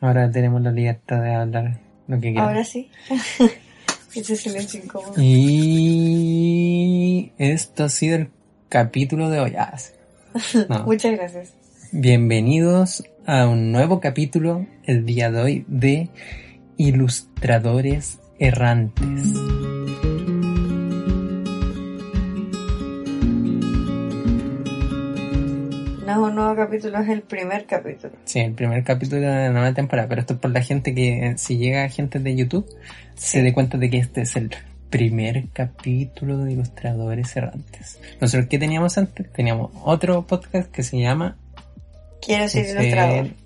[0.00, 2.50] Ahora tenemos la libertad de hablar lo que queramos.
[2.50, 2.90] Ahora sí.
[4.14, 5.14] Ese silencio incómodo.
[5.16, 6.12] Y
[7.38, 8.30] esto ha sido el
[8.68, 9.54] capítulo de hoy.
[9.58, 9.92] Ah, sí.
[10.68, 10.84] No.
[10.84, 11.54] Muchas gracias.
[11.92, 16.10] Bienvenidos a un nuevo capítulo el día de hoy de
[16.76, 19.32] Ilustradores Errantes.
[26.36, 28.14] Nuevo capítulo, es el primer capítulo.
[28.24, 31.34] Sí, el primer capítulo de la nueva temporada, pero esto es por la gente que,
[31.36, 32.66] si llega gente de YouTube,
[33.14, 34.54] se dé cuenta de que este es el
[34.90, 38.00] primer capítulo de Ilustradores Errantes.
[38.20, 39.32] Nosotros, ¿qué teníamos antes?
[39.32, 41.36] Teníamos otro podcast que se llama
[42.20, 43.45] Quiero ser ilustrador.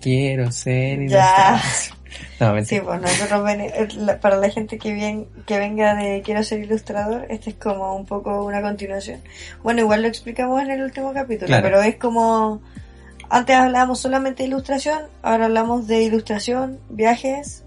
[0.00, 1.60] Quiero ser Ya.
[1.60, 1.60] ilustrador.
[2.40, 2.80] No, mentira.
[2.80, 7.26] Sí, pues nosotros ven- para la gente que, bien, que venga de quiero ser ilustrador,
[7.28, 9.20] este es como un poco una continuación.
[9.62, 11.62] Bueno, igual lo explicamos en el último capítulo, Claro.
[11.64, 12.62] pero es como
[13.28, 17.64] antes hablábamos solamente de ilustración, ahora hablamos de ilustración, viajes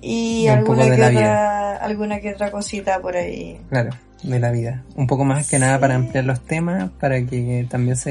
[0.00, 3.60] y Y un alguna que otra alguna que otra cosita por ahí.
[3.68, 3.90] Claro,
[4.22, 4.84] de la vida.
[4.94, 8.10] Un poco más que nada para ampliar los temas, para que también se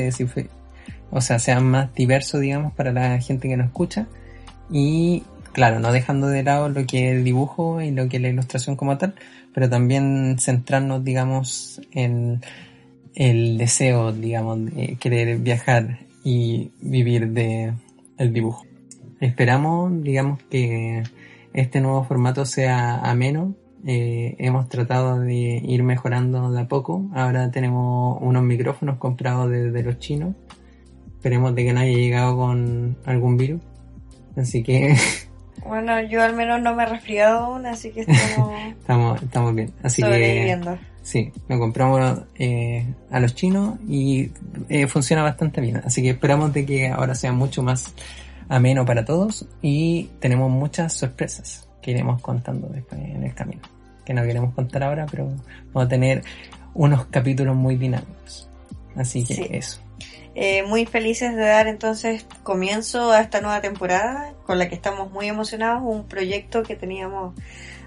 [1.12, 4.08] o sea, sea más diverso, digamos, para la gente que nos escucha.
[4.70, 8.24] Y claro, no dejando de lado lo que es el dibujo y lo que es
[8.24, 9.16] la ilustración como tal,
[9.54, 12.42] pero también centrarnos, digamos, en
[13.16, 17.74] el deseo, digamos, de querer viajar y vivir de
[18.18, 18.66] el dibujo.
[19.20, 21.04] Esperamos, digamos, que
[21.54, 23.56] este nuevo formato sea ameno.
[23.86, 27.10] Eh, hemos tratado de ir mejorando de a poco.
[27.14, 30.36] Ahora tenemos unos micrófonos comprados desde los chinos.
[31.22, 33.62] Esperemos de que no haya llegado con algún virus.
[34.36, 34.96] Así que
[35.64, 39.72] Bueno, yo al menos no me he resfriado aún, así que estamos estamos, estamos bien.
[39.84, 40.60] Así que
[41.04, 44.32] sí, lo compramos eh, a los chinos y
[44.70, 45.78] eh, funciona bastante bien.
[45.86, 47.94] Así que esperamos de que ahora sea mucho más
[48.50, 53.62] ameno para todos y tenemos muchas sorpresas que iremos contando después en el camino.
[54.04, 55.26] Que no queremos contar ahora, pero
[55.72, 56.24] vamos a tener
[56.74, 58.50] unos capítulos muy dinámicos.
[58.96, 59.48] Así que Sí.
[59.52, 59.80] eso.
[60.34, 65.12] Eh, muy felices de dar entonces comienzo a esta nueva temporada con la que estamos
[65.12, 67.36] muy emocionados, un proyecto que teníamos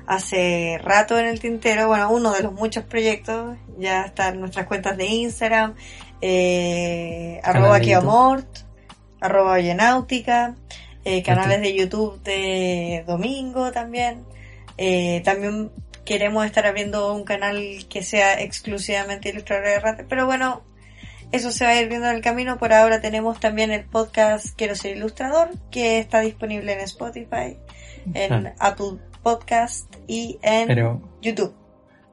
[0.06, 4.96] hace rato en el tintero, bueno, uno de los muchos proyectos, ya están nuestras cuentas
[4.96, 5.74] de Instagram,
[6.20, 8.46] eh, arroba Kiamort,
[9.20, 10.54] arroba Oyenáutica,
[11.04, 14.24] eh, canales de YouTube de Domingo también,
[14.76, 15.70] eh, también
[16.04, 20.62] queremos estar abriendo un canal que sea exclusivamente ilustrador de rate, pero bueno,
[21.34, 22.58] eso se va a ir viendo en el camino.
[22.58, 27.58] Por ahora tenemos también el podcast Quiero ser ilustrador, que está disponible en Spotify,
[28.14, 28.54] en Ah.
[28.60, 31.52] Apple Podcast y en Pero YouTube.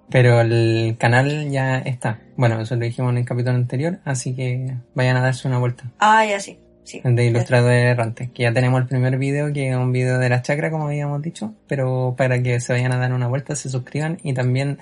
[0.09, 2.19] Pero el canal ya está.
[2.35, 5.83] Bueno, eso lo dijimos en el capítulo anterior, así que vayan a darse una vuelta.
[5.99, 6.57] Ah, ya sí.
[6.83, 6.99] sí.
[7.03, 10.41] De Ilustradores Errantes, que ya tenemos el primer video, que es un video de la
[10.41, 14.17] chacra, como habíamos dicho, pero para que se vayan a dar una vuelta, se suscriban
[14.23, 14.79] y también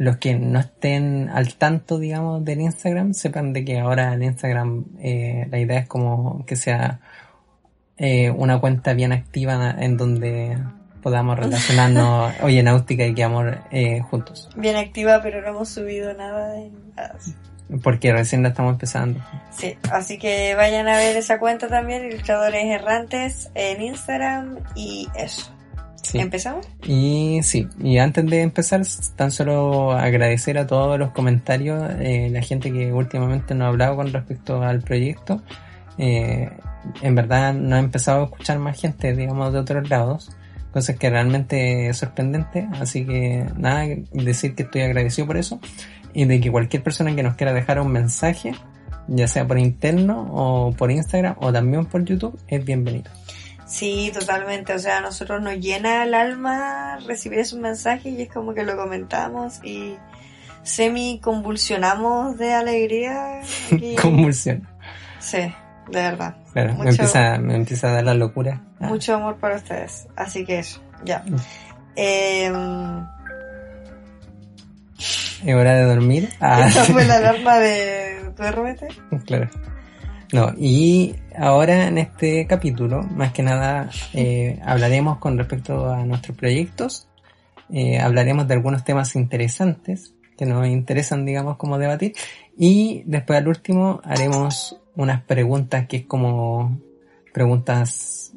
[0.00, 4.86] los que no estén al tanto, digamos, del Instagram, sepan de que ahora el Instagram,
[4.98, 7.00] eh, la idea es como que sea
[7.98, 10.56] eh, una cuenta bien activa en donde
[11.02, 14.48] podamos relacionarnos, oye, náutica y que amor eh, juntos.
[14.56, 17.18] Bien activa, pero no hemos subido nada en nada.
[17.82, 19.20] Porque recién la estamos empezando.
[19.50, 25.52] Sí, así que vayan a ver esa cuenta también, Ilustradores Errantes, en Instagram y eso.
[26.02, 26.18] Sí.
[26.18, 26.66] ¿Empezamos?
[26.86, 28.82] Y sí, y antes de empezar,
[29.16, 33.96] tan solo agradecer a todos los comentarios, eh, la gente que últimamente nos ha hablado
[33.96, 35.42] con respecto al proyecto.
[35.98, 36.50] Eh,
[37.02, 40.30] en verdad no ha empezado a escuchar más gente, digamos, de otros lados,
[40.72, 42.68] cosas que realmente es sorprendente.
[42.80, 45.60] Así que nada, decir que estoy agradecido por eso
[46.14, 48.52] y de que cualquier persona que nos quiera dejar un mensaje,
[49.06, 53.10] ya sea por interno o por Instagram o también por YouTube, es bienvenido.
[53.70, 54.74] Sí, totalmente.
[54.74, 58.64] O sea, a nosotros nos llena el alma recibir esos mensajes y es como que
[58.64, 59.94] lo comentamos y
[60.64, 63.40] semi convulsionamos de alegría.
[64.02, 64.66] Convulsión.
[65.20, 65.52] Sí, de
[66.02, 66.34] verdad.
[66.52, 68.60] Claro, me, empieza, me empieza a dar la locura.
[68.80, 70.08] Ah, Mucho amor para ustedes.
[70.16, 71.22] Así que eso, ya.
[71.24, 71.36] Mm.
[71.94, 73.06] Em,
[75.46, 76.28] Es hora de dormir.
[76.40, 78.88] Ah, esa fue la alarma de duérmete.
[79.26, 79.48] claro.
[80.32, 86.36] No, y ahora en este capítulo, más que nada, eh, hablaremos con respecto a nuestros
[86.36, 87.08] proyectos.
[87.72, 92.14] Eh, hablaremos de algunos temas interesantes que nos interesan, digamos, como debatir.
[92.56, 96.78] Y después al último haremos unas preguntas que es como
[97.32, 98.32] preguntas,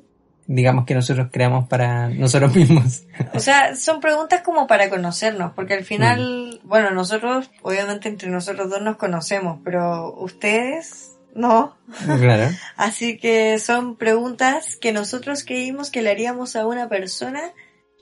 [0.45, 3.04] digamos, que nosotros creamos para nosotros mismos.
[3.34, 6.68] O sea, son preguntas como para conocernos, porque al final, Mm.
[6.68, 11.75] bueno, nosotros, obviamente entre nosotros dos nos conocemos, pero ustedes No.
[12.06, 12.53] Claro.
[12.77, 17.53] Así que son preguntas que nosotros creímos que le haríamos a una persona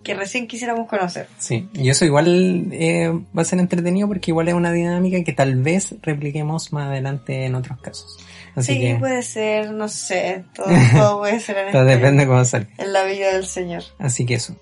[0.03, 1.27] que recién quisiéramos conocer.
[1.37, 5.33] Sí, y eso igual eh, va a ser entretenido porque igual es una dinámica que
[5.33, 8.17] tal vez repliquemos más adelante en otros casos.
[8.55, 12.27] Así sí, que puede ser, no sé, todo, todo puede ser en, todo este- depende
[12.27, 12.69] cómo salga.
[12.77, 13.83] en la vida del Señor.
[13.99, 14.55] Así que eso.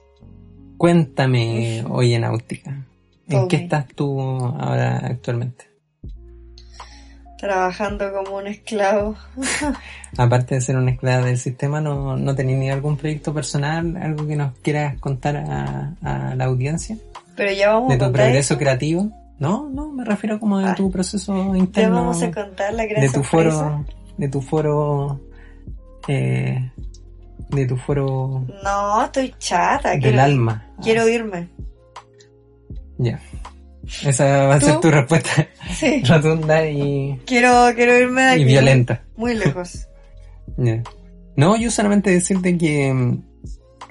[0.77, 2.85] Cuéntame, oye, Náutica.
[3.27, 5.68] ¿En qué estás tú ahora actualmente?
[7.39, 9.15] Trabajando como un esclavo.
[10.17, 14.27] Aparte de ser una esclava del sistema, ¿no, no tenés ni algún proyecto personal, algo
[14.27, 16.97] que nos quieras contar a, a la audiencia?
[17.37, 18.59] Pero ya vamos ¿De a tu contar progreso eso.
[18.59, 19.09] creativo?
[19.39, 20.75] No, no, me refiero como de Ah.
[20.75, 21.95] tu proceso Ya interno.
[21.95, 23.57] vamos a contar la gran de tu sorpresa.
[23.57, 23.85] foro,
[24.17, 25.21] de tu foro,
[26.09, 26.71] eh,
[27.51, 29.91] de tu foro No, estoy chata.
[29.91, 30.65] del quiero, alma.
[30.83, 31.47] quiero irme.
[32.97, 33.17] Ya.
[34.03, 36.01] Esa va a ser tu respuesta Sí.
[36.07, 38.41] rotunda y, Quiero, quiero irme de aquí.
[38.41, 39.03] y violenta.
[39.15, 39.87] Muy lejos.
[41.35, 43.23] No, yo solamente decirte que mm,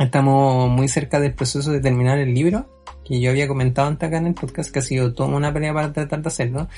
[0.00, 4.18] estamos muy cerca del proceso de terminar el libro, que yo había comentado antes acá
[4.18, 6.68] en el podcast, que ha sido toda una pelea para tratar de hacerlo.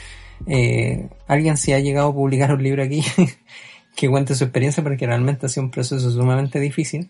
[0.46, 3.02] Eh, alguien si ha llegado a publicar un libro aquí
[3.96, 7.08] que cuente su experiencia, porque realmente ha sido un proceso sumamente difícil.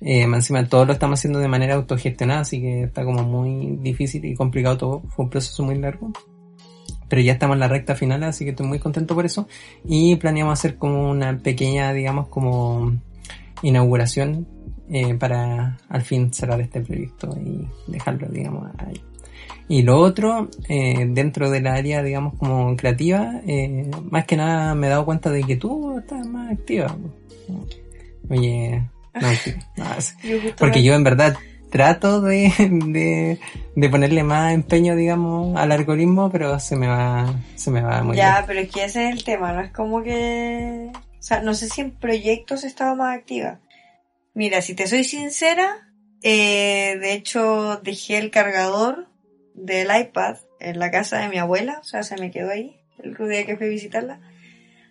[0.00, 4.24] Eh, encima todo lo estamos haciendo de manera autogestionada, así que está como muy difícil
[4.24, 5.02] y complicado todo.
[5.08, 6.12] Fue un proceso muy largo.
[7.08, 9.48] Pero ya estamos en la recta final, así que estoy muy contento por eso.
[9.84, 12.92] Y planeamos hacer como una pequeña, digamos, como
[13.62, 14.46] inauguración
[14.90, 19.00] eh, para al fin cerrar este proyecto y dejarlo, digamos, ahí.
[19.68, 24.86] Y lo otro, eh, dentro del área, digamos, como creativa, eh, más que nada me
[24.86, 26.96] he dado cuenta de que tú estás más activa.
[28.30, 28.88] Oye,
[29.76, 31.36] no, no, Yo porque yo en verdad
[31.70, 33.38] trato de, de,
[33.76, 38.16] de ponerle más empeño, digamos, al algoritmo, pero se me va, se me va muy
[38.16, 38.44] Ya, bien.
[38.46, 40.90] pero es que ese es el tema, no es como que...
[40.94, 43.60] O sea, no sé si en proyectos he estado más activa.
[44.34, 45.88] Mira, si te soy sincera,
[46.22, 49.08] eh, de hecho dejé el cargador
[49.54, 53.14] del iPad en la casa de mi abuela, o sea, se me quedó ahí el
[53.28, 54.20] día que fui a visitarla.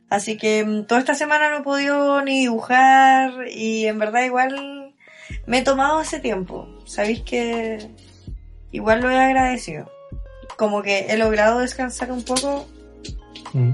[0.09, 4.95] Así que mm, toda esta semana no he podido ni dibujar y en verdad igual
[5.45, 6.67] me he tomado ese tiempo.
[6.85, 7.89] Sabéis que
[8.71, 9.91] igual lo he agradecido.
[10.57, 12.67] Como que he logrado descansar un poco
[13.53, 13.71] Mm.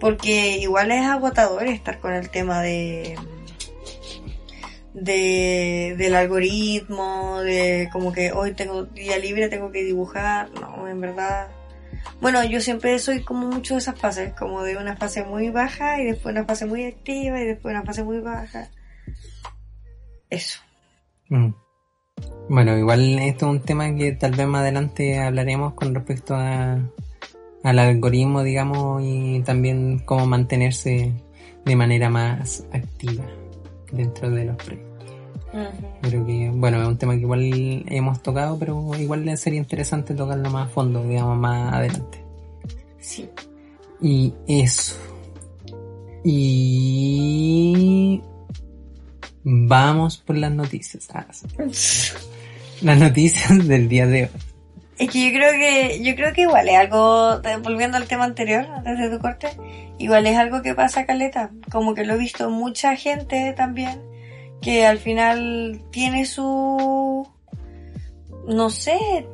[0.00, 3.16] porque igual es agotador estar con el tema de,
[4.94, 10.50] de del algoritmo, de como que hoy tengo día libre, tengo que dibujar.
[10.60, 11.48] No, en verdad.
[12.20, 16.00] Bueno, yo siempre soy como mucho de esas fases, como de una fase muy baja
[16.00, 18.70] y después una fase muy activa y después una fase muy baja.
[20.30, 20.60] Eso.
[21.28, 21.52] Mm.
[22.48, 26.78] Bueno, igual esto es un tema que tal vez más adelante hablaremos con respecto a,
[27.62, 31.12] al algoritmo, digamos, y también cómo mantenerse
[31.64, 33.24] de manera más activa
[33.92, 34.91] dentro de los proyectos.
[36.00, 40.50] Creo que, bueno, es un tema que igual hemos tocado, pero igual sería interesante tocarlo
[40.50, 42.24] más a fondo, digamos, más adelante.
[43.00, 43.28] Sí.
[44.00, 44.96] Y eso.
[46.24, 48.22] Y
[49.44, 51.08] vamos por las noticias.
[51.12, 52.12] Ah, sí.
[52.82, 54.30] Las noticias del día de hoy.
[54.98, 58.66] Es que yo creo que, yo creo que igual es algo, volviendo al tema anterior,
[58.66, 59.48] antes de tu corte,
[59.98, 61.50] igual es algo que pasa caleta.
[61.70, 64.00] Como que lo he visto mucha gente también,
[64.62, 67.28] que al final tiene su,
[68.46, 69.26] no sé,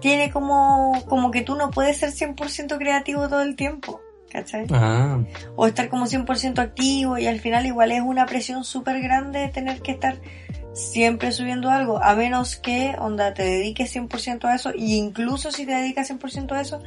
[0.00, 4.66] tiene como, como que tú no puedes ser 100% creativo todo el tiempo, ¿cachai?
[4.72, 5.20] Ah,
[5.56, 9.82] o estar como 100% activo y al final igual es una presión súper grande tener
[9.82, 10.18] que estar
[10.72, 15.66] siempre subiendo algo, a menos que, onda, te dediques 100% a eso, y incluso si
[15.66, 16.82] te dedicas 100% a eso,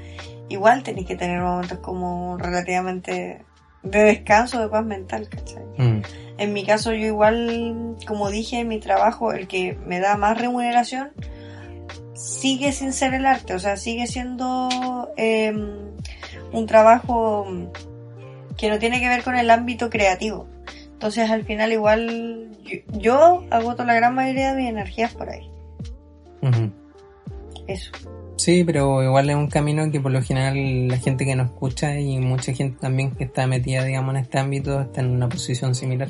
[0.49, 3.43] igual tenés que tener momentos como relativamente
[3.83, 5.63] de descanso, de paz mental, ¿cachai?
[5.77, 6.01] mm,
[6.43, 11.11] En mi caso yo igual, como dije, mi trabajo, el que me da más remuneración,
[12.15, 15.53] sigue sin ser el arte, o sea, sigue siendo eh,
[16.51, 17.47] un trabajo
[18.57, 20.49] que no tiene que ver con el ámbito creativo.
[20.91, 25.49] Entonces al final igual yo, yo agoto la gran mayoría de mis energías por ahí.
[27.67, 27.91] Eso.
[28.35, 31.97] Sí, pero igual es un camino que por lo general la gente que nos escucha
[31.97, 35.73] y mucha gente también que está metida, digamos, en este ámbito está en una posición
[35.73, 36.09] similar.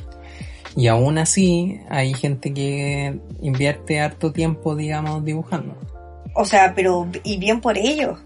[0.76, 5.76] Y aún así hay gente que invierte harto tiempo, digamos, dibujando.
[6.36, 8.20] O sea, pero y bien por ellos.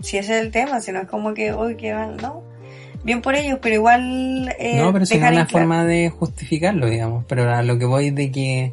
[0.00, 2.42] Si ese es el tema, si no es como que hoy que van, no.
[3.04, 7.24] Bien por ellos, pero igual eh, no, pero es una claro- forma de justificarlo, digamos.
[7.28, 8.72] Pero a lo que voy de que,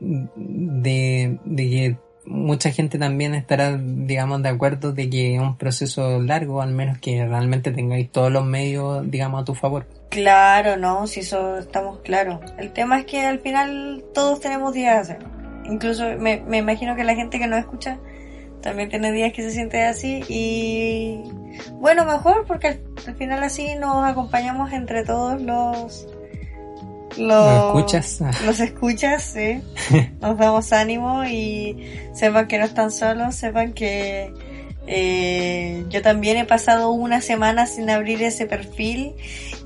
[0.00, 1.96] de, de que
[2.26, 6.98] mucha gente también estará, digamos, de acuerdo de que es un proceso largo, al menos
[6.98, 9.86] que realmente tengáis todos los medios, digamos, a tu favor.
[10.10, 12.40] Claro, no, si eso estamos claros.
[12.58, 15.18] El tema es que al final todos tenemos días hacer.
[15.64, 17.98] Incluso me, me imagino que la gente que nos escucha
[18.62, 21.22] también tiene días que se siente así y
[21.72, 26.08] bueno, mejor porque al, al final así nos acompañamos entre todos los
[27.16, 28.20] ¿Los escuchas?
[28.44, 29.62] Los escuchas, sí.
[30.20, 31.76] Nos damos ánimo y
[32.12, 34.32] sepan que no están solos, sepan que
[34.86, 39.14] eh, yo también he pasado una semana sin abrir ese perfil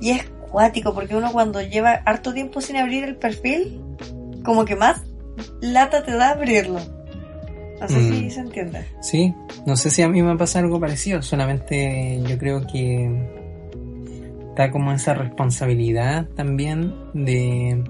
[0.01, 3.79] y es cuático porque uno cuando lleva harto tiempo sin abrir el perfil,
[4.43, 5.01] como que más
[5.61, 6.79] lata te da abrirlo.
[7.79, 8.29] No sé si Mm.
[8.29, 8.85] se entiende.
[9.01, 9.33] Sí,
[9.65, 13.09] no sé si a mí me pasa algo parecido, solamente yo creo que
[14.49, 17.83] está como esa responsabilidad también de,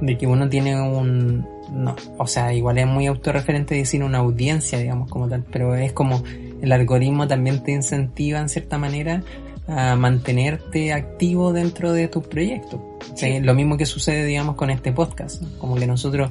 [0.00, 1.46] de que uno tiene un...
[1.72, 5.92] No, o sea, igual es muy autorreferente decir una audiencia, digamos, como tal, pero es
[5.92, 6.22] como
[6.60, 9.22] el algoritmo también te incentiva en cierta manera
[9.66, 12.80] a mantenerte activo dentro de tus proyectos.
[13.14, 13.40] Sí.
[13.40, 16.30] Lo mismo que sucede, digamos, con este podcast, como que nosotros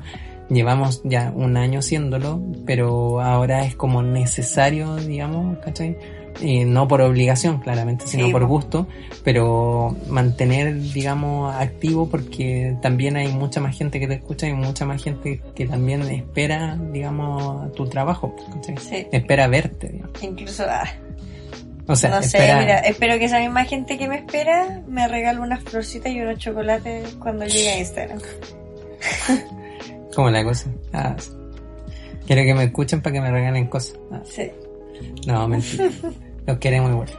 [0.50, 5.98] llevamos ya un año haciéndolo, pero ahora es como necesario, digamos, ¿cachai?
[6.42, 8.48] Eh, no por obligación, claramente, sino Sí, por po.
[8.48, 8.88] gusto,
[9.24, 14.86] pero mantener, digamos, activo porque también hay mucha más gente que te escucha y mucha
[14.86, 18.78] más gente que también espera, digamos, tu trabajo, ¿cachai?
[18.78, 19.08] Sí.
[19.12, 20.24] Espera verte, digamos.
[20.24, 20.88] Incluso, ah,
[21.88, 25.40] O sea, no sé, mira, espero que esa misma gente que me espera me regale
[25.40, 28.20] unas florcitas y unos chocolates cuando llegue a Instagram.
[30.16, 30.70] ¿Cómo la cosa?
[30.94, 31.32] Ah, sí.
[32.28, 34.00] Quiero que me escuchen para que me regalen cosas.
[34.12, 34.52] Ah, Sí,
[35.26, 35.90] no, mentira.
[36.48, 37.10] Los queremos igual.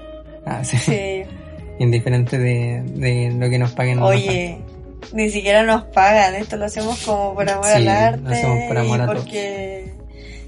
[0.47, 0.76] Ah, sí.
[0.78, 1.23] sí.
[1.78, 3.99] Indiferente de, de lo que nos paguen.
[3.99, 4.59] nos Oye,
[5.12, 8.59] ni siquiera nos pagan, esto lo hacemos como por amor Sí, al lo arte hacemos
[8.69, 9.25] por amor y a todos.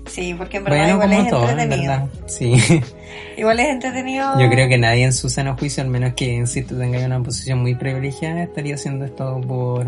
[0.07, 2.09] Sí, porque en verdad Bueno, igual es todo, en entretenido.
[2.27, 2.55] Sí.
[3.37, 4.41] Igual es entretenido.
[4.41, 7.61] Yo creo que nadie en su sano juicio, al menos que insisto tenga una posición
[7.63, 9.87] muy privilegiada, estaría haciendo esto por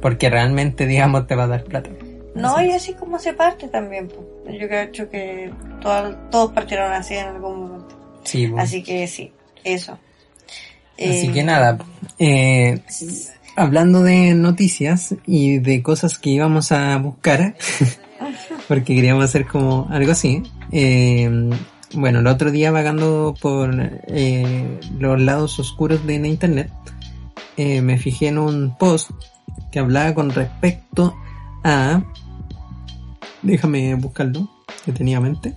[0.00, 1.90] porque realmente, digamos, te va a dar plata.
[2.36, 4.06] No, Así y así como se parte también.
[4.08, 4.24] po.
[4.48, 7.98] Yo creo que todo- todos partieron así en algún momento.
[8.22, 8.62] Sí, pues.
[8.62, 9.32] Así que sí,
[9.64, 9.98] eso.
[10.96, 11.78] Así Eh, que nada,
[12.20, 12.80] eh,
[13.56, 17.56] hablando de noticias y de cosas que íbamos a buscar,
[18.68, 21.50] porque queríamos hacer como algo así, eh,
[21.94, 23.70] bueno, el otro día vagando por
[24.08, 26.70] eh, los lados oscuros de la internet,
[27.56, 29.10] eh, me fijé en un post
[29.72, 31.16] que hablaba con respecto
[31.64, 32.02] a...
[33.42, 34.48] Déjame buscarlo,
[34.84, 35.54] que tenía en mente.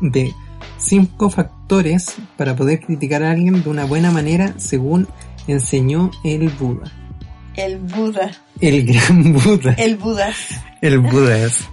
[0.00, 0.32] De
[0.78, 5.06] cinco factores para poder criticar a alguien de una buena manera según
[5.46, 6.90] enseñó el Buda.
[7.58, 8.30] El Buda.
[8.60, 9.72] El gran Buda.
[9.72, 10.32] El Buda.
[10.80, 11.68] El Buda es.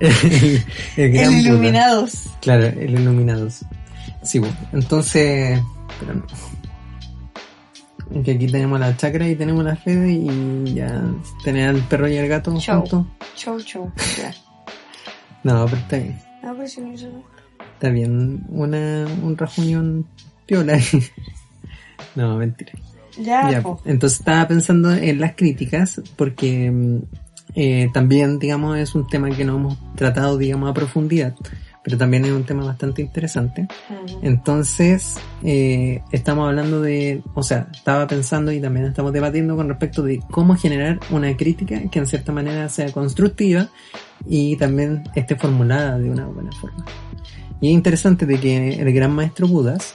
[0.00, 0.60] El,
[0.96, 1.38] el gran El Buda.
[1.40, 2.24] Iluminados.
[2.40, 3.60] Claro, el Iluminados.
[4.24, 4.56] Sí, bueno.
[4.72, 5.60] Entonces,
[6.00, 6.24] pero no.
[8.24, 11.00] Que aquí tenemos la chacra y tenemos la Fede y ya
[11.44, 12.80] tener al perro y al gato Chau.
[12.80, 13.06] juntos.
[13.36, 13.92] Chau, chau.
[14.20, 14.34] Ya.
[15.44, 16.18] No, pero está bien.
[16.42, 18.44] Ah, pero si no Está bien.
[18.48, 20.08] Una, un rajuñón
[20.46, 20.76] piola.
[22.16, 22.72] no, mentira.
[23.18, 26.98] Ya, Ya, entonces estaba pensando en las críticas porque mm,
[27.54, 31.34] eh, también, digamos, es un tema que no hemos tratado, digamos, a profundidad,
[31.82, 33.66] pero también es un tema bastante interesante.
[34.22, 40.02] Entonces, eh, estamos hablando de, o sea, estaba pensando y también estamos debatiendo con respecto
[40.02, 43.68] de cómo generar una crítica que en cierta manera sea constructiva
[44.26, 46.84] y también esté formulada de una buena forma.
[47.60, 49.94] Y es interesante de que el gran maestro Budas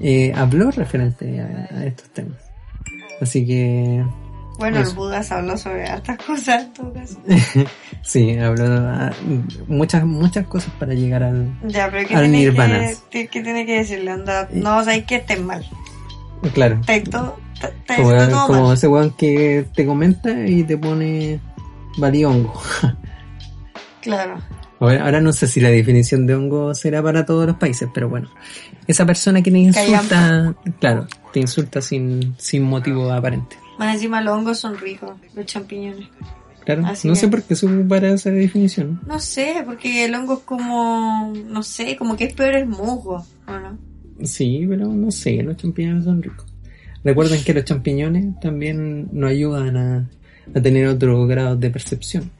[0.00, 2.38] eh, habló referente a, a estos temas.
[3.20, 4.04] Así que,
[4.58, 4.94] Bueno, el Eso.
[4.94, 7.18] Buda se habló sobre hartas cosas en todo caso.
[8.02, 9.10] sí, habló a-
[9.66, 12.88] muchas, muchas cosas para llegar al, Ya, pero ¿qué Al tiene, Nirvana.
[13.10, 14.10] que, ¿qué tiene que decirle?
[14.12, 15.64] Anda, no, o sea, que estés mal.
[16.54, 16.80] claro.
[16.86, 17.34] Está
[17.96, 18.74] Como, todo como mal.
[18.74, 21.40] ese weón que te comenta y te pone
[21.98, 22.54] valiongo.
[24.00, 24.38] Claro.
[24.80, 28.08] Ahora, ahora no sé si la definición de hongo será para todos los países, pero
[28.08, 28.28] bueno.
[28.88, 33.56] Esa persona que te insulta, claro, te insulta sin, sin motivo aparente.
[33.78, 36.08] Más encima los hongos son ricos, los champiñones.
[36.64, 37.20] Claro, Así no es.
[37.20, 37.54] sé por qué
[37.88, 39.00] para esa definición.
[39.06, 43.24] No sé, porque el hongo es como, no sé, como que es peor el musgo,
[43.46, 43.78] ¿o no?
[44.24, 46.46] Sí, pero no sé, los champiñones son ricos.
[47.04, 50.08] Recuerden que los champiñones también nos ayudan a,
[50.54, 52.30] a tener otro grado de percepción.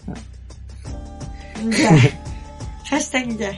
[1.71, 1.97] Ya.
[2.91, 3.53] Hashtag ya.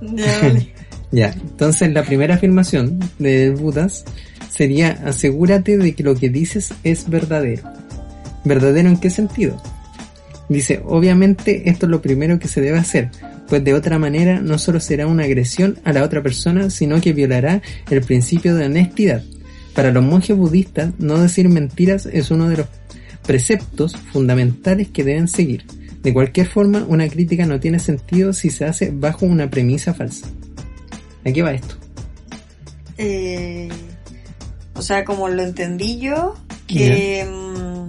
[0.00, 0.72] Ya, vale.
[1.12, 4.04] Ya, entonces la primera afirmación de Budas
[4.50, 7.62] sería asegúrate de que lo que dices es verdadero.
[8.44, 9.60] ¿Verdadero en qué sentido?
[10.48, 13.10] Dice, obviamente esto es lo primero que se debe hacer,
[13.48, 17.12] pues de otra manera no solo será una agresión a la otra persona, sino que
[17.12, 19.22] violará el principio de honestidad.
[19.74, 22.66] Para los monjes budistas, no decir mentiras es uno de los
[23.26, 25.64] preceptos fundamentales que deben seguir.
[26.02, 30.28] De cualquier forma, una crítica no tiene sentido si se hace bajo una premisa falsa.
[31.26, 31.74] ¿A qué va esto?
[32.98, 33.68] Eh,
[34.74, 36.36] o sea, como lo entendí yo,
[36.68, 37.26] que...
[37.28, 37.88] mm,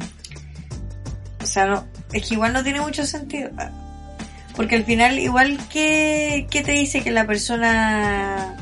[1.44, 3.52] o sea, no, es que igual no tiene mucho sentido.
[4.56, 8.58] Porque al final, igual que, que te dice que la persona...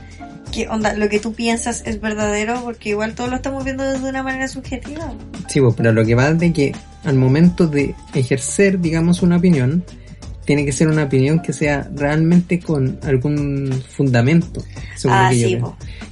[0.51, 4.07] Que onda, lo que tú piensas es verdadero, porque igual todos lo estamos viendo desde
[4.07, 5.13] una manera subjetiva.
[5.47, 9.37] Sí, pues, pero lo que va es de que al momento de ejercer, digamos, una
[9.37, 9.83] opinión,
[10.45, 14.63] tiene que ser una opinión que sea realmente con algún fundamento,
[14.95, 15.61] según Ah, lo que sí.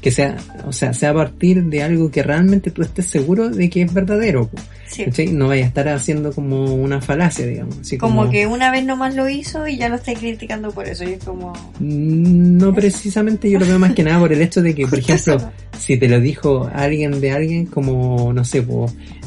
[0.02, 3.70] Que sea, o sea, sea a partir de algo que realmente tú estés seguro de
[3.70, 4.50] que es verdadero.
[4.88, 5.28] Sí.
[5.32, 7.80] No vaya a estar haciendo como una falacia, digamos.
[7.80, 10.88] Así como, Como que una vez nomás lo hizo y ya lo está criticando por
[10.88, 11.04] eso.
[11.04, 11.54] Y es como...
[11.80, 15.00] Mm, No precisamente, yo lo veo más que nada por el hecho de que, por
[15.00, 15.52] ejemplo, eso.
[15.80, 18.60] si te lo dijo alguien de alguien, como, no sé,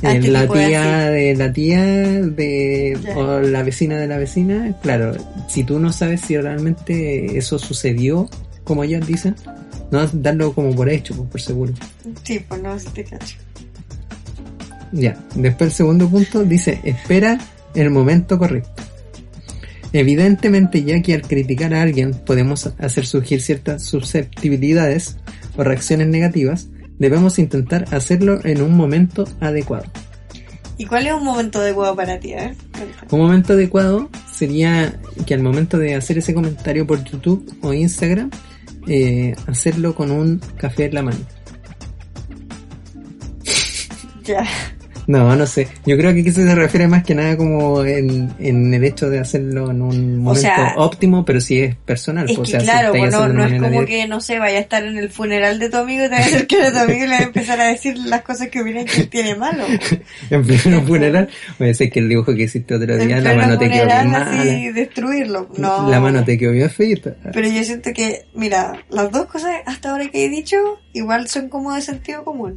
[0.03, 5.15] eh, ¿qué la tía de la tía de, o la vecina de la vecina, claro,
[5.49, 8.29] si tú no sabes si realmente eso sucedió,
[8.65, 9.35] como ellos dicen,
[9.91, 11.73] no darlo como por hecho, pues, por seguro.
[12.23, 13.37] Sí, pues no, si te cacho.
[14.93, 17.39] Ya, después el segundo punto dice, espera
[17.75, 18.83] el momento correcto.
[19.93, 25.17] Evidentemente, ya que al criticar a alguien podemos hacer surgir ciertas susceptibilidades
[25.57, 29.87] o reacciones negativas, debemos intentar hacerlo en un momento adecuado.
[30.79, 32.35] ¿Y cuál es un momento adecuado para ti?
[32.35, 32.55] eh?
[33.11, 38.31] Un momento adecuado sería que al momento de hacer ese comentario por YouTube o Instagram,
[38.87, 41.19] eh, hacerlo con un café en la mano.
[44.25, 44.45] Ya.
[45.07, 45.69] No, no sé.
[45.85, 49.21] Yo creo que aquí se refiere más que nada como en, en el hecho de
[49.21, 52.29] hacerlo en un momento sea, óptimo, pero si es personal.
[52.29, 54.39] Es pues, que o sea, si claro, estáis pues no, es como que, no sé,
[54.39, 56.73] vaya a estar en el funeral de tu amigo y te va a acercar a
[56.73, 59.35] tu amigo y le va a empezar a decir las cosas que hubieran que tiene
[59.35, 59.65] malo.
[60.31, 63.59] En pleno funeral, puede ser que el dibujo que hiciste otro En día, la mano
[63.59, 64.45] te quedó bien mala.
[64.75, 65.49] destruirlo.
[65.57, 65.89] No.
[65.89, 67.15] La mano te quedó bien feita.
[67.33, 70.57] Pero yo siento que, mira, las dos cosas hasta ahora que he dicho,
[70.93, 72.55] igual son como de sentido común.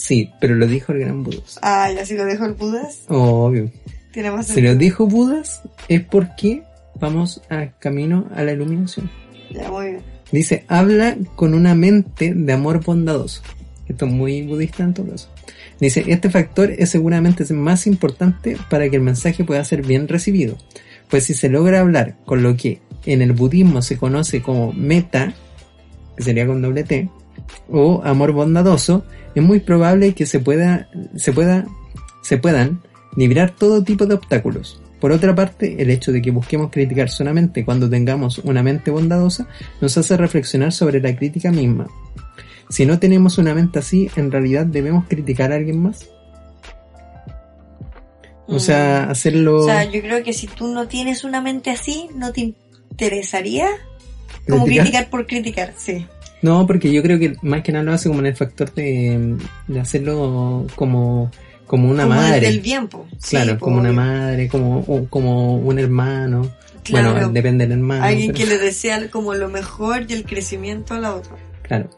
[0.00, 1.58] Sí, pero lo dijo el gran Budas.
[1.60, 3.70] Ah, ya si lo dejo el Budas, Obvio.
[4.12, 6.62] tiene más Si lo dijo Budas, es porque
[6.98, 9.10] vamos a camino a la iluminación.
[9.50, 10.02] Ya, muy bien.
[10.32, 13.42] Dice, habla con una mente de amor bondadoso.
[13.88, 15.28] Esto es muy budista en todo caso.
[15.80, 20.08] Dice, este factor es seguramente el más importante para que el mensaje pueda ser bien
[20.08, 20.56] recibido.
[21.10, 25.34] Pues si se logra hablar con lo que en el budismo se conoce como meta,
[26.16, 27.10] que sería con doble T,
[27.70, 31.66] o amor bondadoso, es muy probable que se pueda, se pueda,
[32.22, 32.80] se puedan
[33.16, 34.80] librar todo tipo de obstáculos.
[35.00, 39.48] Por otra parte, el hecho de que busquemos criticar solamente cuando tengamos una mente bondadosa
[39.80, 41.86] nos hace reflexionar sobre la crítica misma.
[42.68, 46.08] Si no tenemos una mente así, en realidad debemos criticar a alguien más.
[48.46, 49.60] O sea, hacerlo...
[49.60, 52.54] O sea, yo creo que si tú no tienes una mente así, no te
[52.90, 53.68] interesaría
[54.48, 54.84] como ¿Criticar?
[54.84, 56.06] criticar por criticar, sí.
[56.42, 59.36] No, porque yo creo que más que nada lo hace como en el factor de,
[59.68, 61.30] de hacerlo como,
[61.66, 62.40] como una como madre.
[62.40, 63.06] desde el bien, po.
[63.18, 66.50] Sí, Claro, como una madre, como, o- como un hermano.
[66.82, 68.04] Claro, bueno, depende del hermano.
[68.04, 71.36] Alguien pero- que le desea como lo mejor y el crecimiento a la otra.
[71.62, 71.90] Claro.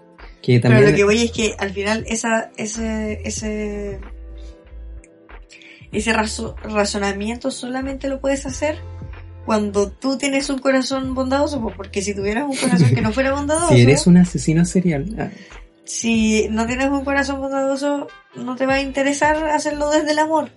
[0.43, 0.91] Que Pero también...
[0.91, 4.01] lo que voy es que al final esa, ese, ese,
[5.93, 8.77] ese razo- razonamiento solamente lo puedes hacer
[9.47, 13.33] cuando tú tienes un corazón bondadoso, pues, porque si tuvieras un corazón que no fuera
[13.35, 15.07] bondadoso, Si eres un asesino serial.
[15.19, 15.29] ah,
[15.85, 20.51] si no tienes un corazón bondadoso, no te va a interesar hacerlo desde el amor,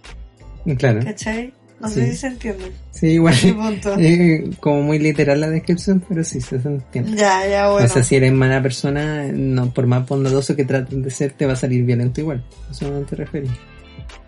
[0.77, 1.01] claro.
[1.03, 1.53] ¿cachai?
[1.79, 1.95] No Sí.
[1.95, 2.71] sé si se entiende.
[2.91, 3.35] Sí, igual.
[3.99, 7.17] Eh, como muy literal la descripción, pero sí se entiende.
[7.17, 7.85] Ya, ya, bueno.
[7.85, 11.45] O sea, si eres mala persona, no, por más bondadoso que traten de ser, te
[11.45, 12.45] va a salir violento igual.
[12.71, 13.51] Eso no te referís.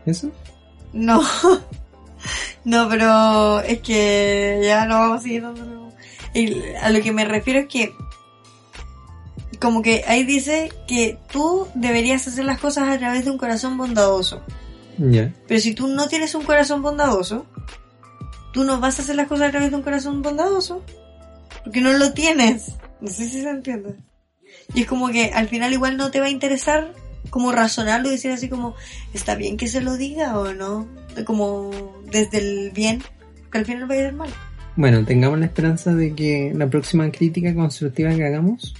[0.05, 0.29] ¿Eso?
[0.91, 1.21] No.
[2.67, 5.93] No, pero es que ya no vamos a seguir dándolo.
[6.33, 7.93] Y a lo que me refiero es que
[9.61, 13.77] como que ahí dice que tú deberías hacer las cosas a través de un corazón
[13.77, 14.43] bondadoso.
[14.97, 15.33] Ya.
[15.47, 17.45] Pero si tú no tienes un corazón bondadoso,
[18.51, 20.83] tú no vas a hacer las cosas a través de un corazón bondadoso.
[21.63, 22.73] Porque no lo tienes.
[22.99, 23.95] No sé si se entiende.
[24.73, 26.93] Y es como que al final igual no te va a interesar
[27.29, 28.75] como razonarlo y decir así como,
[29.13, 30.87] ¿está bien que se lo diga o no?
[31.25, 31.71] Como
[32.11, 33.01] desde el bien,
[33.51, 34.29] que al final va a ir mal.
[34.75, 38.75] Bueno, tengamos la esperanza de que la próxima crítica constructiva que hagamos,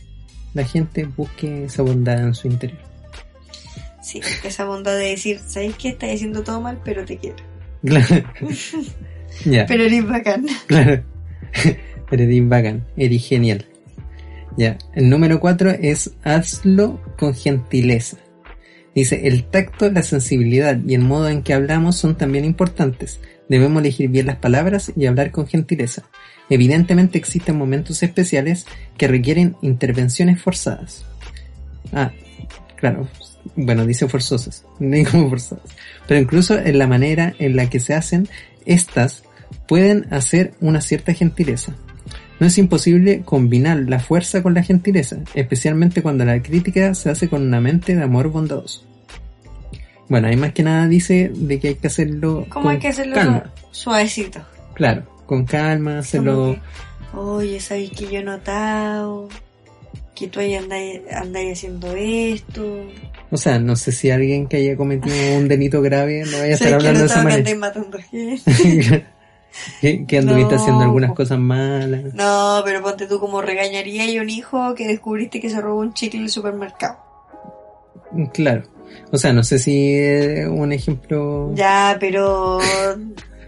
[0.54, 2.80] la gente busque esa bondad en su interior.
[4.02, 5.90] Sí, esa bondad de decir, ¿sabes qué?
[5.90, 7.38] Estás haciendo todo mal, pero te quiero.
[7.84, 8.24] Claro.
[9.46, 9.66] Ya.
[9.68, 10.46] Pero eres bacán.
[10.66, 11.04] Claro.
[12.10, 13.66] Pero eres bacán, eres genial.
[14.58, 14.78] Ya.
[14.96, 18.18] El número cuatro es hazlo con gentileza.
[18.98, 23.20] Dice, el tacto, la sensibilidad y el modo en que hablamos son también importantes.
[23.48, 26.02] Debemos elegir bien las palabras y hablar con gentileza.
[26.50, 28.66] Evidentemente existen momentos especiales
[28.98, 31.06] que requieren intervenciones forzadas.
[31.94, 32.12] Ah,
[32.76, 33.08] claro.
[33.56, 35.70] Bueno, dice forzosas, no como forzadas.
[36.08, 38.28] Pero incluso en la manera en la que se hacen,
[38.66, 39.22] estas
[39.68, 41.76] pueden hacer una cierta gentileza.
[42.40, 47.30] No es imposible combinar la fuerza con la gentileza, especialmente cuando la crítica se hace
[47.30, 48.84] con una mente de amor bondadoso.
[50.08, 52.88] Bueno, ahí más que nada dice de que hay que hacerlo ¿Cómo con hay que
[52.90, 53.52] hacerlo calma.
[53.72, 54.40] suavecito?
[54.76, 56.56] Claro, con calma, hacerlo...
[57.12, 59.28] Que, Oye, ¿sabes que yo he notado?
[60.16, 62.86] Que tú ahí andáis haciendo esto.
[63.32, 66.48] O sea, no sé si alguien que haya cometido un delito grave no vaya a
[66.54, 67.56] estar ¿Sabes que he hablando de esa manera.
[67.58, 69.06] matando gente?
[69.82, 72.14] que, que anduviste No, haciendo algunas cosas malas.
[72.14, 75.94] No, pero ponte tú como regañaría a un hijo que descubriste que se robó un
[75.94, 76.98] chicle en el supermercado.
[78.34, 78.64] Claro.
[79.12, 81.52] O sea, no sé si es un ejemplo...
[81.56, 82.60] Ya, pero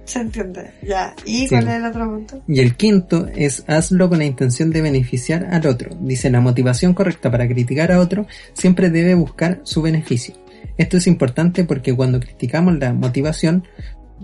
[0.05, 0.71] se entiende.
[0.85, 1.13] Ya.
[1.25, 1.49] ¿Y Sí.
[1.49, 2.41] cuál es el otro punto?
[2.47, 5.95] Y el quinto es hazlo con la intención de beneficiar al otro.
[6.01, 10.35] Dice, la motivación correcta para criticar a otro siempre debe buscar su beneficio.
[10.77, 13.65] Esto es importante porque cuando criticamos la motivación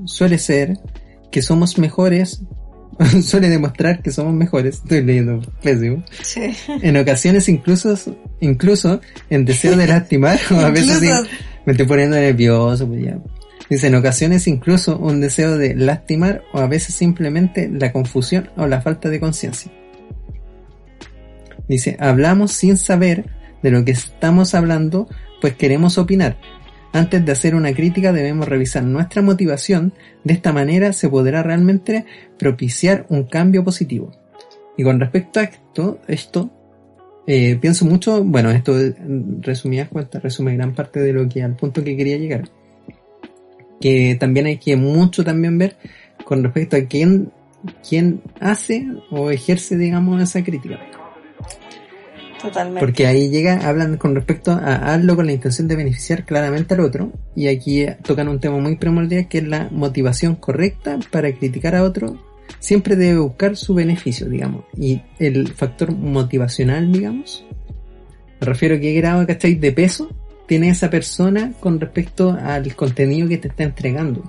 [0.06, 0.78] suele ser
[1.32, 2.42] que somos mejores,
[3.24, 6.52] suele demostrar que somos mejores, estoy leyendo pésimo, Sí.
[6.82, 7.96] en ocasiones incluso,
[8.40, 11.10] incluso en deseo de lastimar o a veces sí,
[11.66, 13.18] me estoy poniendo nervioso, pues ya.
[13.70, 18.68] Dice, en ocasiones incluso un deseo de lastimar o a veces simplemente la confusión o
[18.68, 19.72] la falta de conciencia.
[21.68, 23.26] Dice, hablamos sin saber
[23.64, 25.10] de lo que estamos hablando,
[25.42, 26.38] pues queremos opinar.
[26.96, 29.92] Antes de hacer una crítica debemos revisar nuestra motivación,
[30.24, 32.06] de esta manera se podrá realmente
[32.40, 34.14] propiciar un cambio positivo.
[34.78, 36.50] Y con respecto a esto, esto
[37.28, 41.58] eh, pienso mucho, bueno, esto en resumidas cuentas resume gran parte de lo que al
[41.58, 42.48] punto que quería llegar.
[43.82, 45.76] Que también hay que mucho también ver
[46.24, 47.30] con respecto a quién,
[47.86, 50.80] quién hace o ejerce, digamos, esa crítica.
[52.42, 52.80] Totalmente.
[52.80, 56.82] Porque ahí llega, hablan con respecto a hazlo con la intención de beneficiar claramente al
[56.82, 57.12] otro.
[57.36, 61.84] Y aquí tocan un tema muy primordial que es la motivación correcta para criticar a
[61.84, 62.18] otro.
[62.60, 64.66] Siempre debe buscar su beneficio, digamos.
[64.78, 67.46] Y el factor motivacional, digamos.
[68.40, 69.56] Me refiero a qué grado, ¿cachai?
[69.56, 70.10] De peso
[70.48, 74.24] tiene esa persona con respecto al contenido que te está entregando.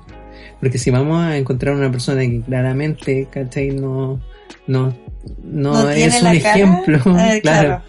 [0.61, 3.71] Porque si vamos a encontrar una persona que claramente, ¿cachai?
[3.71, 4.21] No,
[4.67, 4.95] no,
[5.45, 7.43] no, ¿No tiene es un ejemplo, Eh, claro.
[7.43, 7.83] claro.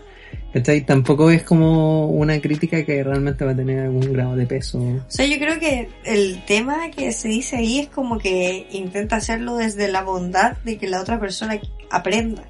[0.54, 0.82] ¿Cachai?
[0.86, 4.80] Tampoco es como una crítica que realmente va a tener algún grado de peso.
[4.80, 9.18] O sea, yo creo que el tema que se dice ahí es como que intenta
[9.18, 11.60] hacerlo desde la bondad de que la otra persona
[11.92, 12.44] aprenda.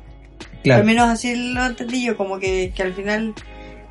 [0.63, 3.33] Claro, Al menos así lo entendí yo, como que, que al final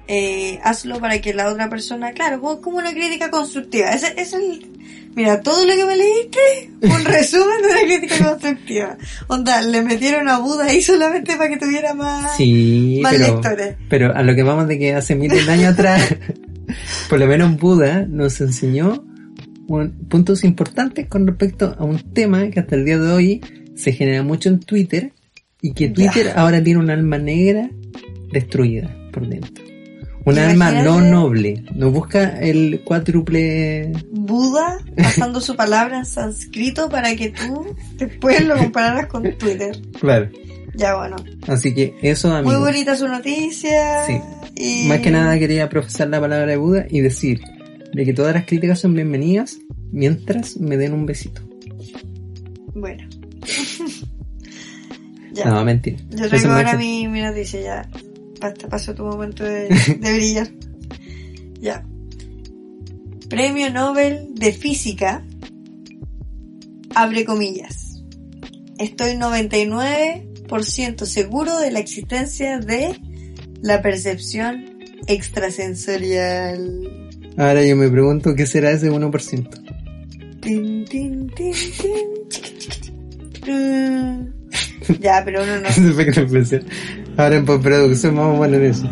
[0.09, 3.91] eh, hazlo para que la otra persona, claro, como- una crítica constructiva.
[3.91, 8.29] Ese ese es el, mira, todo lo que me leíste, un resumen de una crítica
[8.29, 8.97] constructiva.
[9.27, 13.77] Onda, le metieron a Buda ahí solamente para que tuviera más, sí, más pero, lectores.
[13.89, 16.15] pero a lo que vamos de que hace miles de años atrás,
[17.09, 19.05] por lo menos Buda nos enseñó
[19.67, 23.41] un- puntos importantes con respecto a un tema que hasta el día de hoy
[23.75, 25.13] se genera mucho en Twitter
[25.61, 27.69] y que Twitter ahora tiene un alma negra
[28.33, 29.65] destruida por dentro.
[30.27, 37.15] Un alma no noble, no busca el cuádruple Buda pasando su palabra en sánscrito para
[37.15, 39.81] que tú después lo compararas con Twitter.
[40.01, 40.29] Claro.
[40.75, 41.15] Ya bueno.
[41.47, 42.59] Así que eso, Muy amigos.
[42.59, 44.05] bonita su noticia.
[44.05, 44.21] Sí.
[44.57, 44.89] Y...
[44.89, 47.41] Más que nada quería profesar la palabra de Buda y decir
[47.93, 49.59] de que todas las críticas son bienvenidas
[49.93, 51.41] mientras me den un besito.
[52.75, 53.09] Bueno.
[55.33, 55.45] ya.
[55.45, 55.99] No, mentira.
[56.11, 57.89] Yo traigo ahora mi, mi noticia ya.
[58.47, 59.69] Basta, pasó tu momento de,
[60.01, 60.49] de brillar.
[61.61, 61.85] Ya.
[63.29, 65.25] Premio Nobel de Física.
[66.95, 68.05] Abre comillas.
[68.79, 72.97] Estoy 99% seguro de la existencia de
[73.63, 74.79] la percepción
[75.09, 76.89] extrasensorial.
[77.37, 80.41] Ahora yo me pregunto qué será ese 1%.
[80.41, 81.53] Tin, tin, tin, tin.
[83.49, 84.29] Mm.
[85.01, 85.69] Ya, pero uno no.
[87.17, 88.89] Ahora en postproducción vamos a poner eso.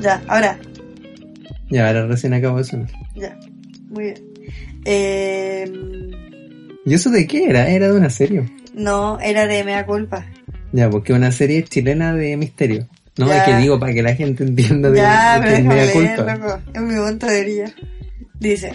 [0.00, 0.58] Ya, ahora,
[1.70, 2.90] Ya, ahora recién acabo de sonar.
[3.14, 3.36] Ya,
[3.88, 4.24] muy bien.
[4.84, 5.72] Eh,
[6.84, 7.68] ¿Y eso de qué era?
[7.68, 8.44] Era de una serie.
[8.74, 10.24] no, era de mea culpa.
[10.72, 12.88] Ya, porque una serie chilena de misterio.
[13.18, 16.34] No, es que digo para que la gente entienda de, ya, que es media culpa.
[16.36, 16.60] Loco.
[16.74, 17.72] Es mi montadería.
[18.38, 18.72] Dice.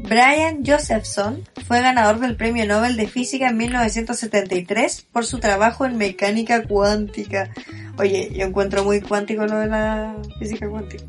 [0.00, 5.96] Brian Josephson fue ganador del Premio Nobel de Física en 1973 por su trabajo en
[5.96, 7.50] mecánica cuántica.
[7.98, 11.04] Oye, yo encuentro muy cuántico lo de la física cuántica.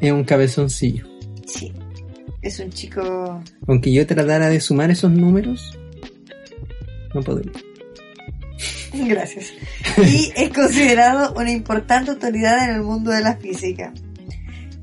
[0.00, 1.06] Es un cabezoncillo.
[1.46, 1.72] Sí,
[2.42, 3.42] es un chico...
[3.66, 5.78] Aunque yo tratara de sumar esos números,
[7.14, 7.52] no podría.
[8.92, 9.52] Gracias.
[9.98, 13.92] Y es considerado una importante autoridad en el mundo de la física.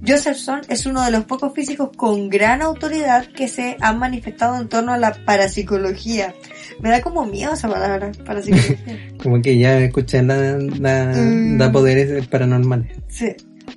[0.05, 4.67] Josephson es uno de los pocos físicos con gran autoridad que se han manifestado en
[4.67, 6.33] torno a la parapsicología.
[6.81, 8.77] Me da como miedo esa palabra, parapsicología.
[9.23, 11.57] como que ya escuché la, mm.
[11.57, 12.97] da poderes paranormales.
[13.07, 13.33] Sí.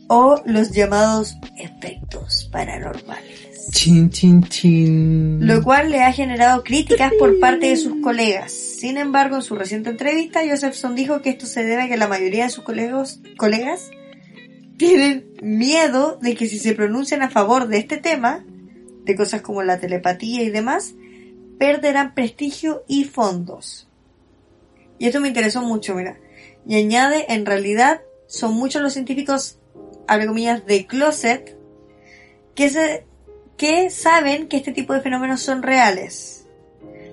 [0.08, 3.70] O los llamados efectos paranormales.
[3.70, 5.46] Chin, chin, chin.
[5.46, 8.52] Lo cual le ha generado críticas por parte de sus colegas.
[8.52, 12.08] Sin embargo, en su reciente entrevista, Josephson dijo que esto se debe a que la
[12.08, 13.90] mayoría de sus colegas, colegas
[14.76, 18.44] tienen miedo de que si se pronuncian a favor de este tema,
[19.04, 20.94] de cosas como la telepatía y demás,
[21.58, 23.88] perderán prestigio y fondos.
[24.98, 26.18] Y esto me interesó mucho, mira.
[26.66, 29.58] Y añade, en realidad, son muchos los científicos,
[30.08, 31.56] abre comillas, de closet,
[32.54, 33.06] que, se,
[33.56, 36.46] que saben que este tipo de fenómenos son reales.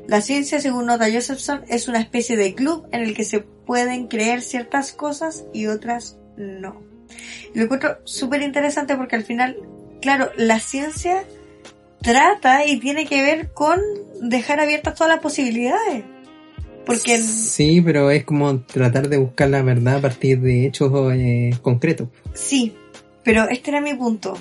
[0.08, 4.08] La ciencia, según nota Josephson, es una especie de club en el que se pueden
[4.08, 6.93] creer ciertas cosas y otras no.
[7.54, 9.58] Lo encuentro súper interesante porque al final,
[10.02, 11.24] claro, la ciencia
[12.02, 13.80] trata y tiene que ver con
[14.22, 16.04] dejar abiertas todas las posibilidades.
[16.86, 17.18] Porque...
[17.18, 22.10] Sí, pero es como tratar de buscar la verdad a partir de hechos eh, concretos.
[22.34, 22.76] Sí,
[23.24, 24.38] pero este era mi punto.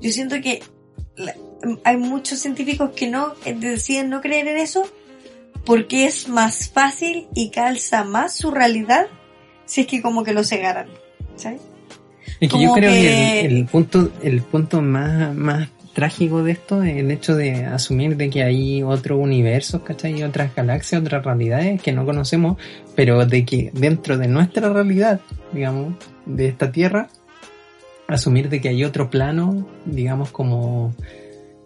[0.00, 0.62] Yo siento que
[1.84, 4.88] hay muchos científicos que no eh, deciden no creer en eso
[5.64, 9.06] porque es más fácil y calza más su realidad
[9.66, 10.88] si es que como que lo cegaran.
[11.36, 11.60] ¿Sabes?
[12.40, 16.96] Es que yo creo que, el, punto, el punto más, más trágico de esto es
[16.96, 20.20] el hecho de asumir de que hay otros universos, ¿cachai?
[20.20, 22.56] Y otras galaxias, otras realidades que no conocemos,
[22.94, 25.20] pero de que dentro de nuestra realidad,
[25.52, 27.08] digamos, de esta Tierra,
[28.06, 30.94] asumir de que hay otro plano, digamos, como,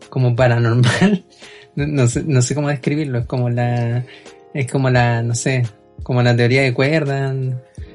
[0.08, 1.24] como paranormal.
[1.74, 4.04] No, sé, no sé cómo describirlo, es como la,
[4.52, 5.62] es como la, no sé,
[6.02, 7.34] como la teoría de cuerdas,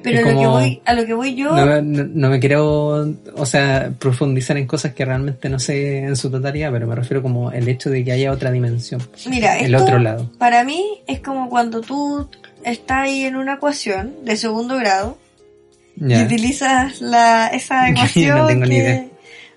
[0.02, 1.50] pero lo que voy, a lo que voy yo...
[1.82, 6.70] No, me quiero, o sea, profundizar en cosas que realmente no sé en su totalidad,
[6.72, 9.02] pero me refiero como el hecho de que haya otra dimensión.
[9.28, 10.30] Mira, el otro lado.
[10.38, 12.28] Para mí es como cuando tú
[12.64, 15.18] estás ahí en una ecuación de segundo grado
[15.96, 19.10] y utilizas la, esa ecuación que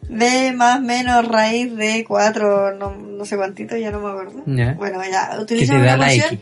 [0.10, 4.44] de más menos raíz de 4, no, no sé cuántito, ya no me acuerdo.
[4.76, 6.42] Bueno, ya, utilizas una ecuación...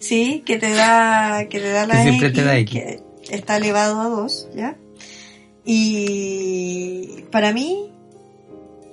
[0.00, 2.82] Sí, que te da, que te da la siempre te da X
[3.30, 4.76] está elevado a 2, ¿ya?
[5.64, 7.92] Y para mí,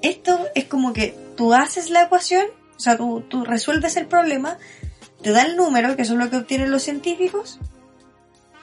[0.01, 4.57] esto es como que tú haces la ecuación, o sea, tú, tú resuelves el problema,
[5.21, 7.59] te da el número, que eso es lo que obtienen los científicos,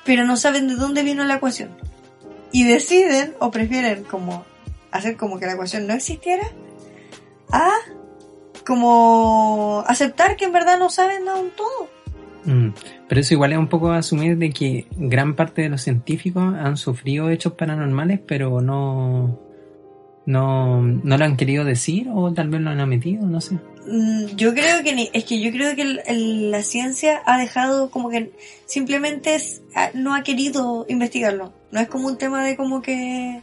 [0.04, 1.76] pero no saben de dónde vino la ecuación.
[2.52, 4.44] Y deciden, o prefieren como
[4.92, 6.48] hacer como que la ecuación no existiera,
[7.50, 7.70] a
[8.64, 11.93] como aceptar que en verdad no saben aún todo.
[12.44, 12.68] Mm.
[13.08, 16.76] Pero eso igual es un poco asumir de que gran parte de los científicos han
[16.76, 19.38] sufrido hechos paranormales, pero no,
[20.26, 23.58] no, no lo han querido decir o tal vez lo han omitido, no sé.
[23.86, 28.32] Mm, yo creo que es que yo creo que la ciencia ha dejado como que
[28.66, 29.36] simplemente
[29.94, 31.52] no ha querido investigarlo.
[31.70, 33.42] No es como un tema de como que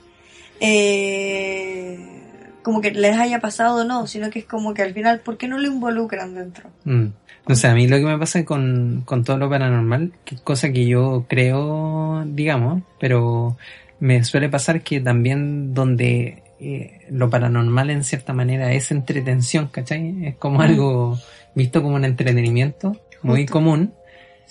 [0.60, 2.21] eh,
[2.62, 5.38] como que les haya pasado o no, sino que es como que al final, ¿por
[5.38, 6.70] qué no lo involucran dentro?
[6.86, 7.08] Mm.
[7.46, 10.72] O sea, a mí lo que me pasa con, con todo lo paranormal, que cosa
[10.72, 13.58] que yo creo, digamos, pero
[14.00, 20.28] me suele pasar que también donde eh, lo paranormal en cierta manera es entretención, ¿cachai?
[20.28, 20.62] Es como mm.
[20.62, 21.20] algo
[21.56, 23.94] visto como un entretenimiento muy común,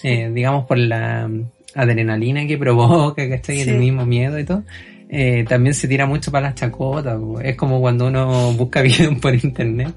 [0.03, 1.31] eh, digamos por la
[1.75, 3.61] adrenalina que provoca, ¿cachai?
[3.61, 4.64] El mismo miedo y todo.
[5.12, 7.20] Eh, también se tira mucho para las chacotas.
[7.42, 9.92] Es como cuando uno busca videos por internet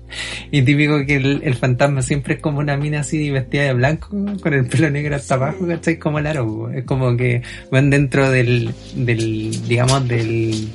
[0.50, 4.10] y típico que el, fantasma siempre es como una mina así vestida de blanco
[4.42, 6.00] con el pelo negro hasta abajo, ¿cachai?
[6.00, 6.72] Como el aro.
[6.72, 10.70] Es como que van dentro del, del digamos, del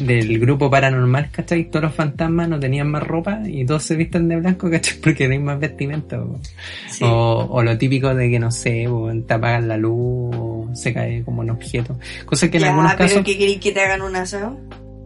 [0.00, 1.70] del grupo paranormal, ¿cachai?
[1.70, 4.98] Todos los fantasmas no tenían más ropa y todos se visten de blanco, ¿cachai?
[5.02, 6.22] Porque no hay más vestimenta.
[7.02, 8.88] O, lo típico de que, no sé,
[9.26, 11.98] te apagan la luz o se cae como un objeto.
[12.24, 13.24] Cosa que en algunos pero casos...
[13.24, 14.58] ¿qué queréis que te hagan un asado?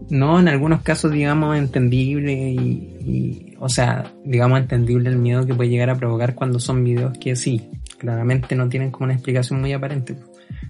[0.09, 5.71] No, en algunos casos, digamos, entendible y, o sea, digamos, entendible el miedo que puede
[5.71, 9.73] llegar a provocar cuando son videos que sí, claramente no tienen como una explicación muy
[9.73, 10.17] aparente.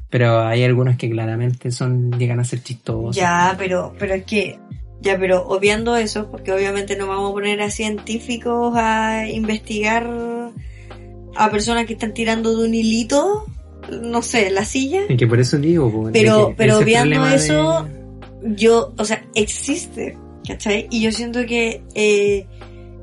[0.08, 3.14] Pero hay algunos que claramente son llegan a ser chistosos.
[3.14, 4.58] Ya, pero, pero es que,
[5.02, 10.08] ya, pero obviando eso, porque obviamente no vamos a poner a científicos a investigar
[11.36, 13.44] a personas que están tirando de un hilito,
[13.90, 15.02] no sé, la silla.
[15.08, 17.88] Y que por eso digo, pues, Pero, que pero de- eso,
[18.42, 20.86] yo, o sea, existe, ¿cachai?
[20.90, 22.46] Y yo siento que eh,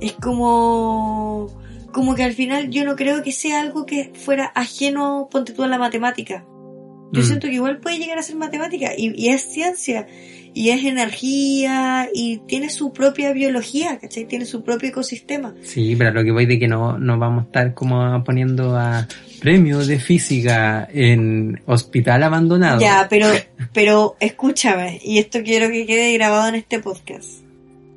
[0.01, 1.47] es como,
[1.91, 5.63] como que al final yo no creo que sea algo que fuera ajeno, ponte tú
[5.63, 6.45] a la matemática.
[7.11, 7.25] Yo Mm.
[7.25, 10.07] siento que igual puede llegar a ser matemática y, y es ciencia
[10.53, 14.25] y es energía y tiene su propia biología, ¿cachai?
[14.25, 15.53] Tiene su propio ecosistema.
[15.63, 19.07] Sí, pero lo que voy de que no, no vamos a estar como poniendo a
[19.39, 22.79] premio de física en hospital abandonado.
[22.79, 23.27] Ya, pero,
[23.73, 27.43] pero escúchame, y esto quiero que quede grabado en este podcast.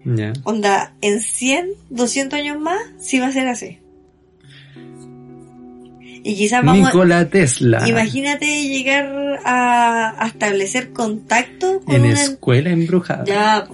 [0.04, 0.32] Ya.
[0.44, 3.80] Onda, en 100, 200 años más, sí va a ser así.
[6.26, 7.88] Y quizás vamos Nikola Tesla.
[7.88, 12.20] Imagínate llegar a, a establecer contacto con en una...
[12.20, 13.24] escuela embrujada.
[13.24, 13.68] Ya.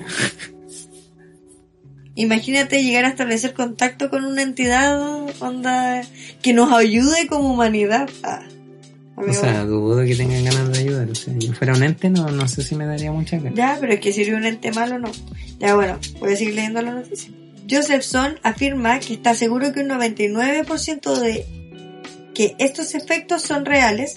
[2.15, 5.01] Imagínate llegar a establecer contacto con una entidad
[5.41, 6.03] onda
[6.43, 8.11] que nos ayude como humanidad.
[8.23, 8.43] Ah,
[9.17, 11.09] O sea, dudo que tengan ganas de ayudar.
[11.09, 13.55] O sea, yo fuera un ente, no, no sé si me daría mucha ganas.
[13.55, 15.11] Ya, pero es que sirve un ente malo no.
[15.59, 17.33] Ya bueno, voy a seguir leyendo la noticia.
[17.71, 21.62] Josephson afirma que está seguro que un 99% de
[22.35, 24.14] que estos efectos son reales,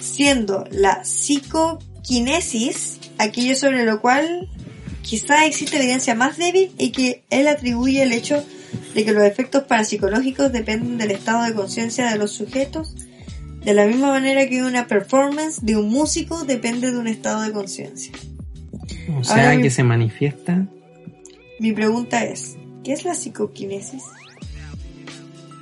[0.00, 4.48] siendo la psicoquinesis aquello sobre lo cual
[5.02, 8.44] quizá existe evidencia más débil y que él atribuye el hecho
[8.94, 12.94] de que los efectos parapsicológicos dependen del estado de conciencia de los sujetos,
[13.64, 17.52] de la misma manera que una performance de un músico depende de un estado de
[17.52, 18.12] conciencia.
[19.18, 20.66] O sea, Ahora mi- que se manifiesta
[21.60, 24.02] Mi pregunta es, ¿qué es la psicoquinesis?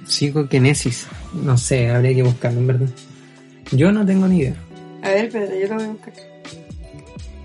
[0.07, 1.07] psicoquinesis.
[1.42, 2.88] No sé, habría que buscarlo, en verdad.
[3.73, 4.57] Yo no tengo ni idea.
[5.03, 6.14] A ver, espérate, yo lo voy a buscar.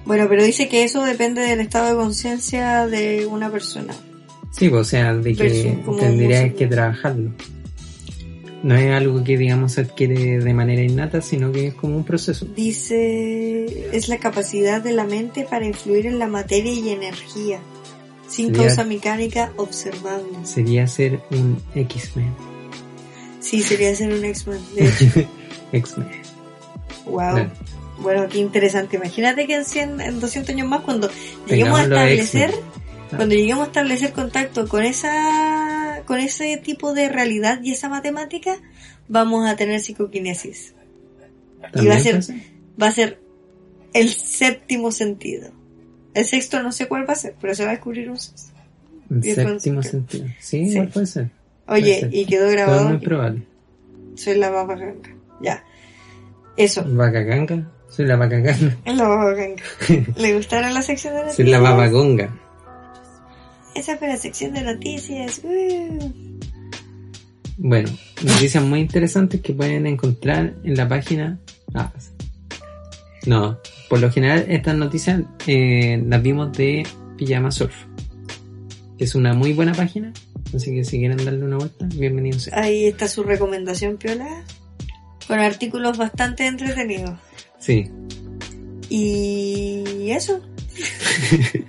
[0.06, 3.94] Bueno, pero dice que eso depende del estado de conciencia de una persona.
[4.52, 7.32] Sí, pues, o sea, de que tendrías que trabajarlo.
[8.64, 12.04] No es algo que, digamos, se adquiere de manera innata, sino que es como un
[12.04, 12.46] proceso.
[12.56, 17.60] Dice, es la capacidad de la mente para influir en la materia y energía,
[18.28, 20.30] sin Sería- causa mecánica observable.
[20.44, 22.34] Sería ser un X-Men.
[23.50, 24.62] Sí, sería ser un X-Men.
[24.76, 25.28] De hecho,
[25.72, 26.08] X-Men.
[27.06, 27.16] wow.
[27.34, 27.52] Claro.
[28.00, 28.96] Bueno, qué interesante.
[28.98, 31.10] Imagínate que en, 100, en 200 años más, cuando
[31.48, 32.54] lleguemos a establecer.
[33.10, 38.56] Cuando lleguemos a establecer contacto con esa, con ese tipo de realidad y esa matemática,
[39.08, 40.76] vamos a tener psicoquinesis.
[41.74, 42.34] Y va a ser, pasa.
[42.82, 43.20] va a ser
[43.94, 45.50] el séptimo sentido.
[46.14, 48.52] El sexto no sé cuál va a ser, pero se va a descubrir un sexto.
[49.10, 50.26] Después- séptimo sentido.
[50.40, 50.72] Sí, Sí.
[50.74, 51.32] igual puede ser.
[51.70, 52.90] Oye, y quedó Todo grabado.
[52.90, 53.44] muy probable.
[54.16, 55.16] Soy la baba ganga.
[55.42, 55.64] Ya.
[56.58, 56.84] Eso.
[56.86, 57.72] Vaca ganga.
[57.90, 58.78] Soy la vaca ganga.
[58.86, 59.64] La baba ganga.
[60.18, 61.36] ¿Le gustaron la sección de noticias?
[61.38, 62.40] Soy la babagonga.
[63.76, 65.42] Esa fue la sección de noticias.
[65.44, 66.14] Uh.
[67.58, 67.90] Bueno,
[68.24, 71.40] noticias muy interesantes que pueden encontrar en la página.
[71.74, 71.92] Ah,
[73.26, 76.86] no, por lo general estas noticias eh, las vimos de
[77.18, 77.76] Pijama Surf,
[78.98, 80.14] que es una muy buena página.
[80.56, 82.50] Así que si quieren darle una vuelta, bienvenidos.
[82.54, 84.44] Ahí está su recomendación, Piola.
[85.28, 87.20] Con artículos bastante entretenidos.
[87.60, 87.90] Sí,
[88.90, 90.42] Y eso.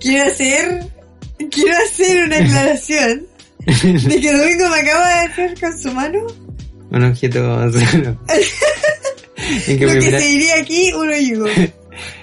[0.00, 0.86] quiero hacer.
[1.50, 3.26] Quiero hacer una aclaración
[3.64, 6.26] de que Domingo me acaba de hacer con su mano
[6.90, 7.38] un objeto
[9.66, 11.46] en que lo que se diría aquí un hoyugo.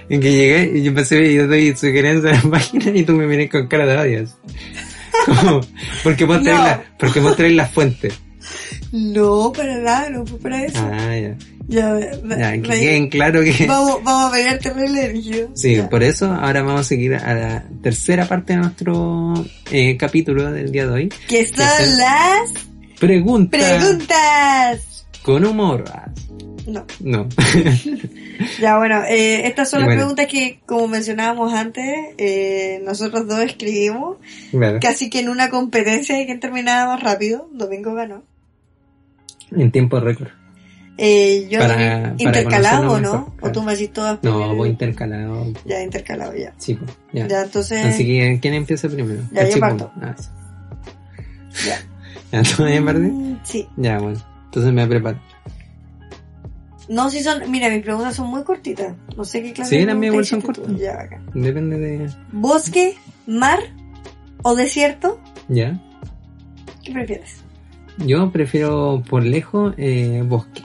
[0.09, 3.13] En que llegué y yo empecé y yo doy sugerencias a la página y tú
[3.13, 4.35] me miras con cara de odios.
[5.25, 5.61] Como,
[6.03, 6.63] porque vos traes No.
[6.65, 8.11] la, porque vos traes la fuente.
[8.91, 10.77] No, para nada, no fue para eso.
[10.79, 11.35] Ah, ya.
[11.67, 11.99] Ya,
[12.37, 13.65] Ya, que me- queden claro que...
[13.67, 15.49] vamos, vamos a pegar terrible rígido.
[15.55, 15.89] Sí, Ya.
[15.89, 19.33] por eso ahora vamos a seguir a la tercera parte de nuestro
[19.71, 21.09] eh, capítulo del día de hoy.
[21.27, 22.51] Que son Tercer- las
[22.99, 25.05] Pregunta preguntas.
[25.23, 25.83] con humor.
[26.67, 26.85] No.
[26.99, 27.27] No.
[28.61, 30.01] Ya, bueno, eh, estas son las bueno.
[30.01, 31.85] preguntas que, como mencionábamos antes,
[32.17, 34.17] eh, nosotros dos escribimos
[34.51, 34.79] Claro.
[34.81, 37.49] casi que en una competencia de quién terminaba más rápido.
[37.53, 38.23] Domingo ganó.
[39.51, 40.29] En tiempo récord.
[40.97, 43.19] Eh, yo Para- para intercalado, conocernos ¿no?
[43.35, 45.53] mejor, O tú me haces todas No, voy intercalado.
[45.65, 46.53] Ya, intercalado, ya.
[46.57, 47.27] Sí, pues, ya.
[47.27, 49.21] Ya, entonces, Así que, ¿quién empieza primero?
[49.31, 49.59] Ya, yo chico.
[49.61, 49.91] parto.
[50.01, 51.67] Ah, sí.
[51.67, 51.79] ya.
[52.31, 52.99] ¿Ya tú partí?
[53.01, 53.67] Mm, sí.
[53.77, 54.19] Ya, bueno.
[54.45, 55.19] Entonces me preparo.
[56.87, 58.93] No, si son, mira, mis preguntas son muy cortitas.
[59.17, 60.77] No sé qué clase Sí, de las mías igual son cortas.
[60.77, 61.25] Ya, bacán.
[61.33, 62.09] Depende de...
[62.31, 63.59] Bosque, mar
[64.43, 65.79] o desierto, ¿Ya?
[66.83, 67.37] ¿qué prefieres?
[68.05, 70.61] Yo prefiero por lejos eh, bosque.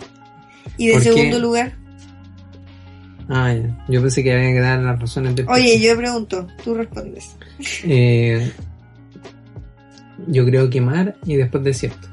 [0.77, 1.73] ¿Y de Porque- segundo lugar?
[3.29, 3.85] Ah, ya.
[3.89, 7.37] Yo pensé que había que dar las razones del Oye, yo pregunto, tú respondes.
[7.85, 8.51] Eh,
[10.27, 12.09] yo creo que mar y después desierto.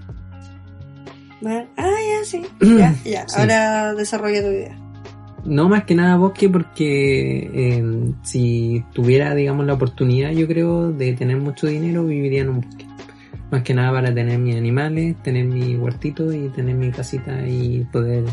[1.41, 2.45] Mar- Ah, ya, sí.
[2.61, 3.27] Ya, ya.
[3.27, 3.39] Sí.
[3.39, 4.77] Ahora desarrolla tu idea.
[5.45, 7.83] No más que nada bosque porque eh,
[8.23, 12.85] si tuviera, digamos, la oportunidad, yo creo, de tener mucho dinero, viviría en un bosque.
[13.49, 17.85] Más que nada para tener mis animales, tener mi huertito y tener mi casita y
[17.93, 18.25] poder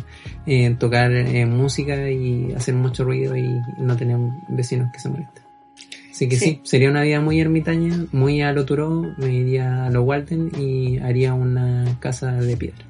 [0.45, 4.19] eh, tocar eh, música y hacer mucho ruido y no tener
[4.49, 5.45] vecinos que se molesten.
[6.11, 6.45] Así que sí.
[6.45, 6.61] Sí.
[6.65, 10.99] sería una vida muy ermitaña, muy a lo Turó, me iría a los Walton y
[10.99, 12.85] haría una casa de piedra.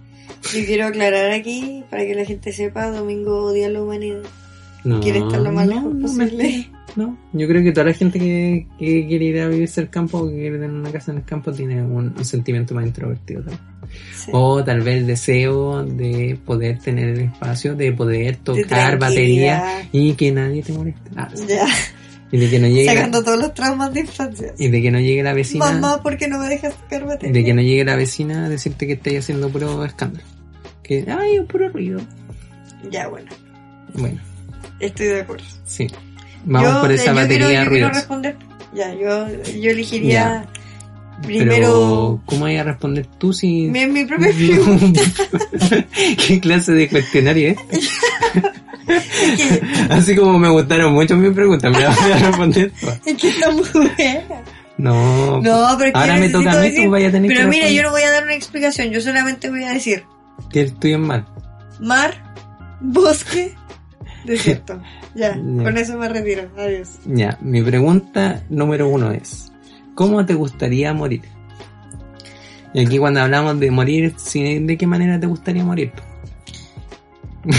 [0.52, 4.22] Yo quiero aclarar aquí, para que la gente sepa, Domingo odia a la humanidad.
[4.84, 6.70] No, Quiere estar lo más no, lejos no, posible.
[6.96, 10.18] No, yo creo que toda la gente que, que quiere ir a vivirse al campo
[10.18, 13.40] o que quiere tener una casa en el campo tiene un, un sentimiento más introvertido
[13.40, 13.60] también.
[14.14, 14.30] Sí.
[14.32, 19.60] O tal vez el deseo de poder tener el espacio, de poder De tocar batería
[19.60, 19.88] tranquilidad.
[19.90, 21.10] y que nadie te moleste.
[21.16, 21.66] Ah, Ya,
[22.30, 24.54] y de que no llegue la, sacando todos los traumas de infancia.
[24.56, 27.32] y de que no llegue la vecina Mamá, ¿por qué no me dejas tocar batería?
[27.32, 30.24] de que no llegue la vecina a decirte que estáis haciendo puro escándalo.
[30.84, 32.00] Que ay, puro ruido.
[32.90, 33.28] Ya, bueno,
[33.94, 34.20] Bueno,
[34.80, 35.44] estoy de acuerdo.
[35.64, 35.88] sí.
[36.46, 38.36] Vamos Yo- por esa yo batería quiero, yo quiero responder.
[38.74, 39.26] Ya, yo,
[39.58, 40.44] yo elegiría
[41.22, 45.00] primero Pero, ¿cómo voy a responder tú si mi, mi propia pregunta.
[46.26, 47.56] ¿Qué clase de cuestionario es?
[48.86, 49.60] Es que,
[49.94, 52.70] Así como me gustaron mucho mis preguntas, me las voy a responder
[53.06, 54.42] es que está muy buena.
[54.76, 57.40] No, No, pero es que ahora me toca a mí, tú vayas a tener Pero
[57.42, 57.72] que mira, responder.
[57.74, 60.04] yo no voy a dar una explicación, yo solamente voy a decir
[60.54, 61.02] Que el tuyo es
[61.80, 62.14] mar,
[62.80, 63.54] bosque,
[64.24, 64.80] desierto.
[65.16, 65.64] Ya, Ya.
[65.64, 66.48] con eso me retiro.
[66.56, 66.90] Adiós.
[67.06, 69.50] Ya, mi pregunta número uno es,
[69.96, 71.22] ¿cómo te gustaría morir?
[72.72, 75.92] Y aquí cuando hablamos de morir, ¿de qué manera te gustaría morir?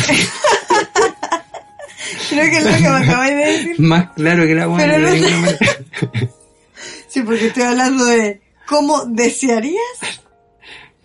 [2.30, 3.76] Creo que es lo que me acabáis de decir.
[3.80, 5.10] Más claro que la no- manera.
[7.10, 10.22] Sí, porque estoy hablando de cómo desearías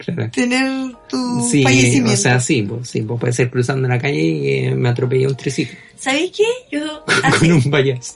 [0.05, 0.31] Claro.
[0.31, 2.13] tener tu Sí, fallecimiento.
[2.13, 5.29] o sea, sí, pues, sí, pues puede ser cruzando la calle y eh, me atropella
[5.29, 6.45] un triciclo ¿Sabéis qué?
[6.77, 7.05] Yo
[7.39, 8.15] con un payaso.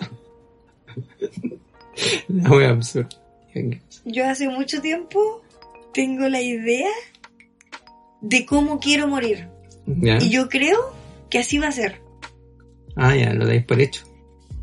[2.29, 3.09] La wea absurda.
[4.05, 5.43] yo hace mucho tiempo
[5.93, 6.89] tengo la idea
[8.21, 9.49] de cómo quiero morir.
[9.87, 10.19] ¿Ya?
[10.19, 10.95] Y yo creo
[11.31, 12.01] que así va a ser.
[12.97, 14.03] Ah, ya, lo dais por hecho.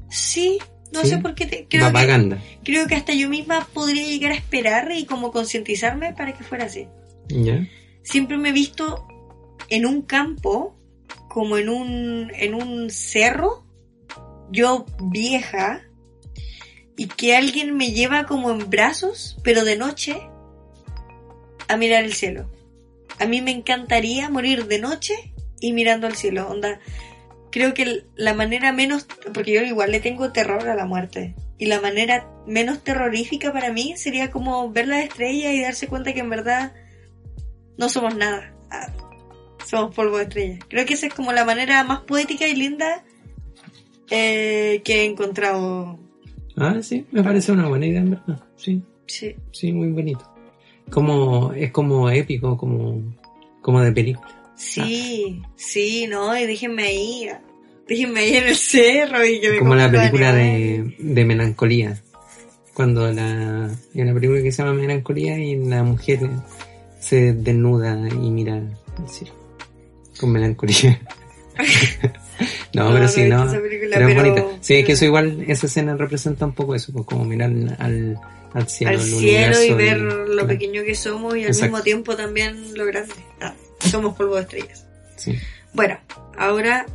[0.09, 0.57] Sí,
[0.91, 1.09] no Sí.
[1.09, 1.45] sé por qué.
[1.45, 2.41] Te, creo, que, Propaganda.
[2.63, 6.65] creo que hasta yo misma podría llegar a esperar y como concientizarme para que fuera
[6.65, 6.87] así.
[8.03, 9.07] Siempre me he visto
[9.69, 10.75] en un campo,
[11.29, 13.65] como en un, en un cerro,
[14.51, 15.83] yo vieja,
[16.97, 20.21] y que alguien me lleva como en brazos, pero de noche,
[21.67, 22.51] a mirar el cielo.
[23.19, 26.49] A mí me encantaría morir de noche y mirando al cielo.
[26.49, 26.79] Onda,
[27.51, 31.67] creo que la manera menos, porque yo igual le tengo terror a la muerte, y
[31.67, 36.19] la manera menos terrorífica para mí sería como ver las estrellas y darse cuenta que
[36.19, 36.73] en verdad
[37.81, 38.53] no somos nada.
[38.69, 38.87] Ah,
[39.65, 40.59] somos polvo de estrellas.
[40.69, 43.03] Creo que esa es como la manera más poética y linda
[44.09, 45.99] eh, que he encontrado.
[46.55, 48.43] Ah, sí, me parece una buena idea, en verdad.
[48.55, 49.35] Sí, Sí.
[49.51, 50.31] sí, muy bonito.
[50.89, 53.01] Como, es como épico, como,
[53.61, 54.29] como de película.
[54.55, 57.29] Sí, sí, no, y déjenme ahí.
[57.87, 61.99] Déjenme ahí en el cerro y que me Como la película de, de melancolía.
[62.73, 66.19] Cuando la, hay una película que se llama Melancolía y la mujer
[67.01, 69.33] se desnuda y mira al cielo.
[70.19, 71.01] Con melancolía.
[72.73, 73.45] no, No, pero sí, no.
[73.51, 74.57] película, Pero es pero- bonita.
[74.61, 77.49] Sí, es que eso igual, esa escena representa un poco eso, pues, como mirar
[77.79, 78.17] al,
[78.53, 80.47] al cielo, Al cielo y ver y- lo claro.
[80.47, 81.65] pequeño que somos y al Exacto.
[81.65, 83.13] mismo tiempo también lo grande.
[83.41, 84.85] Ah, somos polvo de estrellas.
[85.17, 85.37] Sí,
[85.73, 85.97] Bueno,
[86.37, 86.85] ahora,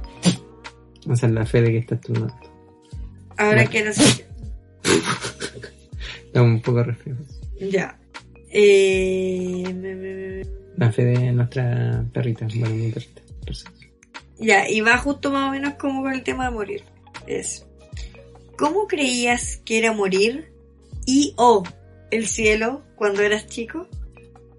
[1.13, 2.35] esa es la fe de que estás tomando.
[3.37, 3.71] ahora Bueno.
[3.71, 4.27] quiero hacer.
[6.35, 6.95] Un poco de.
[7.71, 7.99] Ya.
[8.51, 10.45] Eh,
[10.77, 13.23] La fe de nuestra perrita, bueno, mi perrita.
[14.39, 16.83] Ya, y va justo más o menos como con el tema de morir.
[17.27, 17.65] Es,
[18.59, 20.51] ¿cómo creías que era morir
[21.07, 21.63] y o
[22.11, 23.89] el cielo cuando eras chico?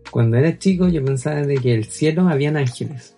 [0.10, 3.16] Cuando era chico yo pensaba de que el cielo habían ángeles.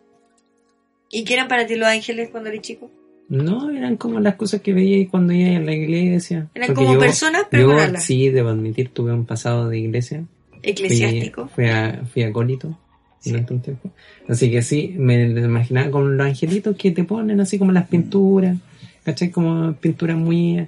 [1.10, 2.92] ¿Y qué eran para ti los ángeles cuando eras chico?
[3.30, 6.50] No, eran como las cosas que veía cuando iba a la iglesia.
[6.54, 10.26] Eran Porque como yo- personas, pero yo, sí, debo admitir, tuve un pasado de iglesia.
[10.64, 11.48] Eclesiástico.
[11.48, 12.78] fui, a, fui acólito
[13.22, 13.32] Sí.
[13.32, 13.92] durante un tiempo.
[14.30, 17.88] Así que sí, me lo imaginaba con los angelitos que te ponen así como las
[17.90, 18.58] pinturas,
[19.04, 19.30] ¿cachai?
[19.30, 20.66] Como pintura muy,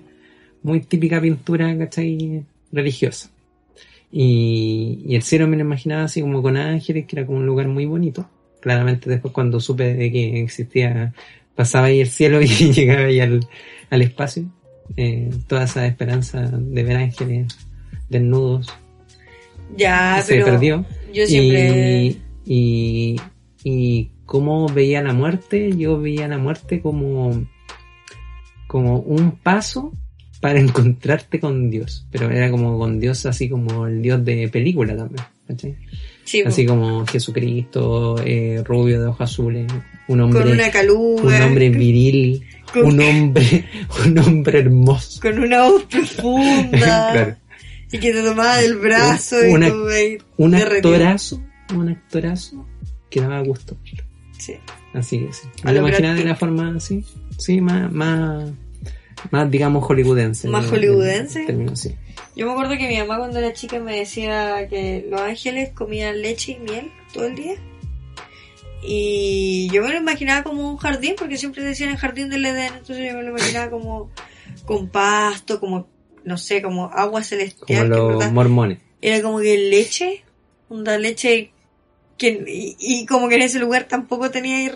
[0.62, 2.44] muy típica pintura, ¿cachai?
[2.74, 3.30] Religiosa.
[4.12, 7.46] Y, y el cielo me lo imaginaba así como con ángeles, que era como un
[7.46, 8.30] lugar muy bonito.
[8.60, 11.14] claramente después cuando supe de que existía,
[11.56, 13.48] pasaba ahí el cielo y llegaba ahí al,
[13.90, 14.44] al espacio,
[14.98, 17.48] eh, toda esa esperanza de ver ángeles
[18.10, 18.68] desnudos
[19.78, 20.86] Ya, se pero perdió.
[21.14, 22.06] yo siempre...
[22.06, 23.16] Y, y,
[23.64, 27.46] y cómo veía la muerte, yo veía la muerte como,
[28.68, 29.94] como un paso
[30.40, 32.08] para encontrarte con Dios.
[32.12, 35.24] Pero era como con Dios así como el Dios de película también.
[35.48, 35.76] ¿cachai?
[36.24, 39.70] sí, Así como Jesucristo, eh, rubio de ojos azules,
[40.08, 42.42] un hombre, con una caluga, un hombre viril,
[42.72, 43.66] con- un hombre,
[44.06, 45.20] un hombre hermoso.
[45.22, 47.36] con una voz profunda, Claro.
[47.92, 51.42] Y que te tomaba del brazo Una- y tú ahí Un actorazo,
[51.76, 52.66] un actorazo
[53.10, 53.78] que daba gusto.
[54.38, 54.56] Sí.
[54.94, 55.48] Así que sí.
[55.64, 57.04] Me lo imaginaba de la forma así.
[57.38, 58.52] Sí, más, más,
[59.30, 60.48] más digamos hollywoodense.
[60.48, 61.46] ¿Más En- hollywoodense?
[61.76, 61.96] sí.
[62.36, 66.22] Yo me acuerdo que mi mamá cuando era chica me decía que los ángeles comían
[66.22, 67.56] leche y miel todo el día.
[68.84, 72.74] Y yo me lo imaginaba como un jardín, porque siempre decían el jardín del Edén,
[72.74, 74.10] entonces yo me lo imaginaba como
[74.66, 75.88] con pasto, como,
[76.24, 77.66] no sé, como agua Como celestial.
[77.68, 78.80] que en los verdad mormones.
[79.02, 80.24] era como que leche,
[80.70, 81.52] una leche
[82.18, 84.72] que, y, y como que en ese lugar tampoco tenía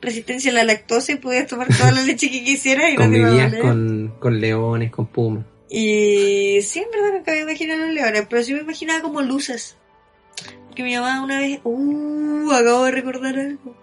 [0.00, 3.18] resistencia a la lactosa y podías tomar toda la leche que quisieras y no te
[3.18, 5.44] iba a con, con leones, con pumas.
[5.70, 9.76] Y sí, en verdad nunca me imaginado los leones, pero sí me imaginaba como luces.
[10.66, 13.76] Porque mi mamá una vez, uh, acabo de recordar algo.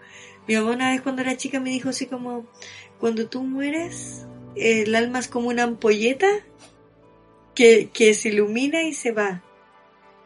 [0.47, 2.45] Mi mamá una vez cuando era chica me dijo así como,
[2.99, 6.27] cuando tú mueres, el alma es como una ampolleta
[7.59, 9.41] que, que se ilumina y se va.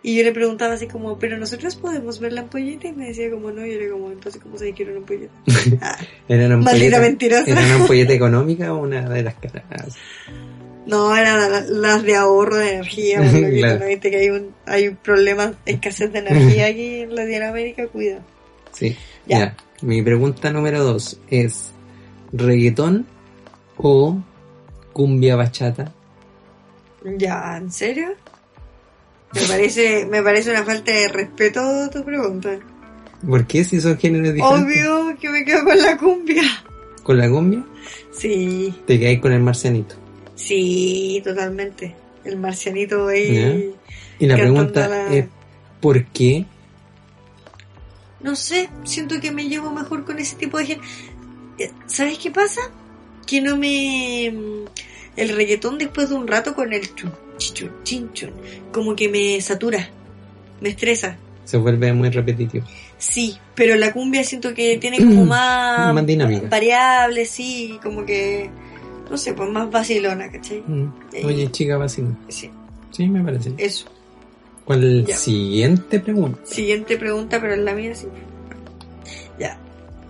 [0.03, 3.31] Y yo le preguntaba así como, pero nosotros podemos ver la ampolleta y me decía
[3.31, 5.34] como no, y yo era como, entonces ¿cómo se quiere una ampolleta?
[5.81, 5.97] Ah,
[6.29, 6.65] ¿Era una maldita
[6.97, 7.43] ampolleta, mentirosa.
[7.47, 9.95] ¿Era una ampolleta económica o una de las caras?
[10.86, 13.79] No, eran la- las de ahorro de energía, Claro.
[13.79, 13.86] ¿no?
[13.88, 18.19] viste que hay un hay un problema, escasez de energía aquí en Latinoamérica, cuida.
[18.73, 18.95] Sí.
[19.25, 19.39] Ya.
[19.39, 19.55] Ya.
[19.81, 21.71] Mi pregunta número dos es:
[22.31, 23.07] ¿reggaetón
[23.77, 24.17] o
[24.91, 25.93] cumbia bachata?
[27.17, 28.09] Ya, ¿en serio?
[29.33, 32.59] Me parece, me parece una falta de respeto tu pregunta.
[33.27, 34.63] ¿Por qué si son géneros diferentes?
[34.87, 36.43] Obvio que me quedo con la cumbia.
[37.03, 37.63] ¿Con la cumbia?
[38.11, 39.95] Sí, Te quedáis con el marcianito.
[40.35, 41.95] sí, totalmente.
[42.23, 43.73] El marcianito ahí.
[44.19, 45.25] Y la pregunta la- es:
[45.81, 46.45] ¿por qué?
[48.21, 50.85] No sé, siento que me llevo mejor con ese tipo de gente.
[51.59, 52.61] Eh, ¿Sabes qué pasa?
[53.27, 54.33] Que no me...
[55.16, 58.32] El reggaetón después de un rato con el chun, chichun, chinchun,
[58.72, 59.89] como que me satura,
[60.61, 61.18] me estresa.
[61.45, 62.66] Se vuelve muy repetitivo.
[62.97, 65.93] Sí, pero la cumbia siento que tiene como más...
[65.93, 66.47] Más dinámica.
[66.49, 68.49] Variables, sí, como que...
[69.11, 70.64] No sé, pues más vacilona, ¿cachai?
[70.66, 70.86] Mm.
[71.14, 71.26] Eh.
[71.26, 72.05] Oye, chica, vacío.
[72.30, 72.49] Sí,
[72.91, 73.51] Sí, me parece.
[73.57, 73.86] eso.
[74.66, 75.16] ¿Cuál Ya.
[75.18, 76.39] siguiente pregunta?
[76.45, 78.07] Siguiente pregunta, pero en la mía sí.
[79.38, 79.59] Ya.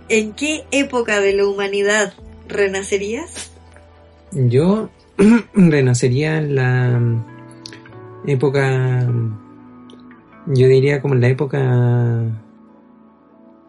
[0.09, 2.13] ¿En qué época de la humanidad
[2.47, 3.51] renacerías?
[4.35, 4.89] Yo
[5.53, 6.99] renacería en la
[8.25, 9.07] época,
[10.47, 12.21] yo diría como en la época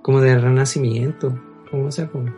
[0.03, 1.39] como de renacimiento,
[1.71, 2.33] como sea, como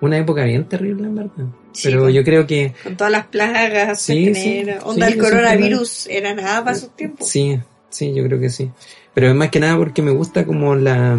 [0.00, 1.46] una época bien terrible en verdad.
[1.72, 6.06] Sí, Pero yo creo que Con todas las plagas, Sí, que sí, onda el coronavirus,
[6.08, 7.28] era nada para sus tiempos.
[7.28, 7.60] sí,
[7.90, 8.70] sí, yo creo que sí.
[9.14, 11.18] Pero es más que nada porque me gusta como la,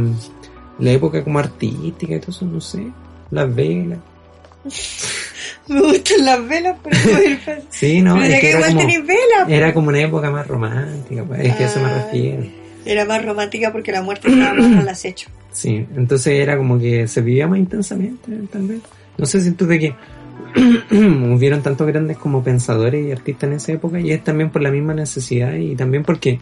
[0.80, 2.88] la época como artística y todo eso, no sé,
[3.30, 4.00] las velas.
[5.68, 7.40] Me gustan las velas, pero el
[7.70, 9.44] Sí, no, es que era igual como, velas.
[9.46, 9.58] pues.
[9.58, 12.44] era como una época más romántica, pues, es que eso me refiero.
[12.86, 15.30] Era más romántica porque la muerte estaba más al acecho.
[15.54, 18.80] Sí, entonces era como que se vivía más intensamente, tal vez.
[19.18, 19.96] No sé si tú de que
[20.92, 24.72] hubieron tantos grandes como pensadores y artistas en esa época y es también por la
[24.72, 26.40] misma necesidad y también porque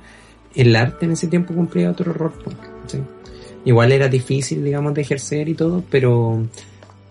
[0.53, 2.33] el arte en ese tiempo cumplía otro rol.
[2.43, 2.55] pues,
[2.85, 2.99] ¿sí?
[3.65, 6.43] Igual era difícil, digamos, de ejercer y todo, pero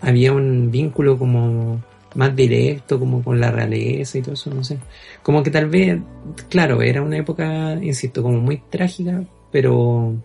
[0.00, 1.82] había un vínculo como
[2.18, 4.76] más directo, como con la realeza y todo eso, no sé.
[5.22, 6.00] Como que tal vez,
[6.48, 10.16] claro, era una época, insisto, como muy trágica, pero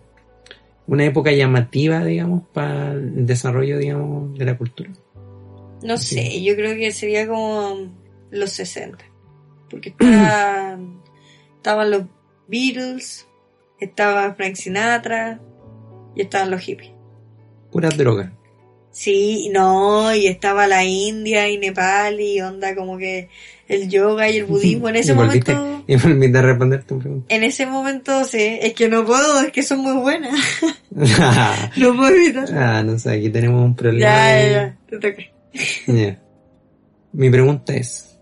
[0.88, 4.90] una época llamativa, digamos, para el desarrollo, digamos, de la cultura.
[5.84, 6.16] No Sí.
[6.16, 7.92] sé, yo creo que sería como
[8.32, 9.04] los 60.
[9.70, 10.76] Porque estaba-
[11.58, 12.02] estaban los
[12.48, 13.26] Beatles,
[13.78, 15.40] estaba Frank Sinatra
[16.16, 16.90] y estaban los hippies.
[17.70, 18.30] Puras drogas.
[18.96, 23.28] Sí, no, y estaba la India y Nepal y onda como que
[23.66, 25.74] el yoga y el budismo en ese Y volviste- momento.
[25.86, 27.34] Y volviste a responder tu pregunta.
[27.34, 30.32] En ese momento sí, es que no puedo, es que son muy buenas.
[31.76, 32.48] no puedo evitar.
[32.56, 34.00] ah, no sé, aquí tenemos un problema.
[34.06, 35.22] Ya, de- ya, ya, te toca.
[35.88, 36.22] Ya.
[37.12, 38.16] Mi pregunta es,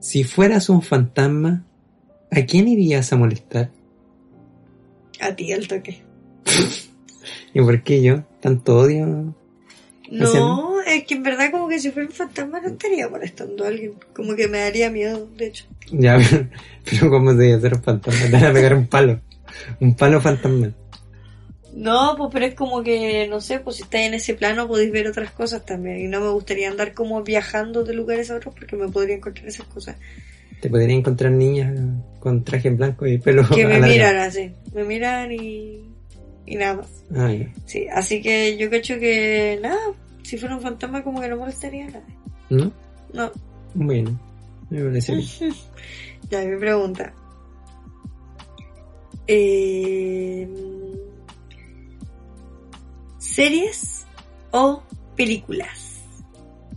[0.00, 1.64] si fueras un fantasma,
[2.32, 3.70] ¿a quién irías a molestar?
[5.20, 6.02] A ti el toque.
[7.54, 8.24] ¿Y por qué yo?
[8.40, 9.34] ¿Tanto odio?
[10.10, 13.68] No, es que en verdad como que si fuera un fantasma no estaría molestando a
[13.68, 13.94] alguien.
[14.12, 15.64] Como que me daría miedo, de hecho.
[15.92, 16.18] Ya,
[16.90, 18.26] pero, ¿cómo te hacer un fantasma?
[18.26, 19.20] Te van a pegar un palo.
[19.78, 20.72] Un palo fantasma.
[21.74, 24.90] No, pues pero es como que, no sé, pues si estáis en ese plano podéis
[24.90, 26.00] ver otras cosas también.
[26.00, 29.46] Y no me gustaría andar como viajando de lugares a otros porque me podría encontrar
[29.46, 29.96] esas cosas.
[30.60, 31.72] Te podría encontrar niñas
[32.18, 34.52] con traje en blanco y pelo Que me miran así.
[34.74, 35.89] Me miran y...
[36.46, 37.04] Y nada más.
[37.14, 37.32] Ah,
[37.66, 39.78] sí, así que yo cacho que nada,
[40.22, 42.16] si fuera un fantasma como que no molestaría a nadie.
[42.48, 42.72] ¿No?
[43.12, 43.30] No.
[43.74, 44.18] Bueno,
[44.70, 45.20] me parece
[46.30, 47.12] ya, mi pregunta.
[49.26, 50.48] Eh,
[53.18, 54.06] ¿Series
[54.50, 54.82] o
[55.16, 55.90] películas?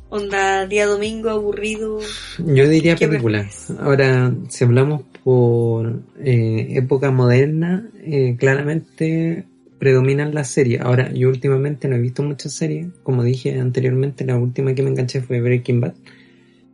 [0.10, 2.00] Onda, día domingo, aburrido.
[2.38, 3.72] Yo diría películas.
[3.80, 9.48] Ahora, si hablamos por eh, época moderna, eh, claramente
[9.84, 10.80] predominan las series.
[10.80, 12.88] Ahora, yo últimamente no he visto muchas series.
[13.04, 15.96] Como dije anteriormente, la última que me enganché fue Breaking Bad.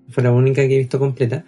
[0.10, 1.44] Fue la única que he visto completa.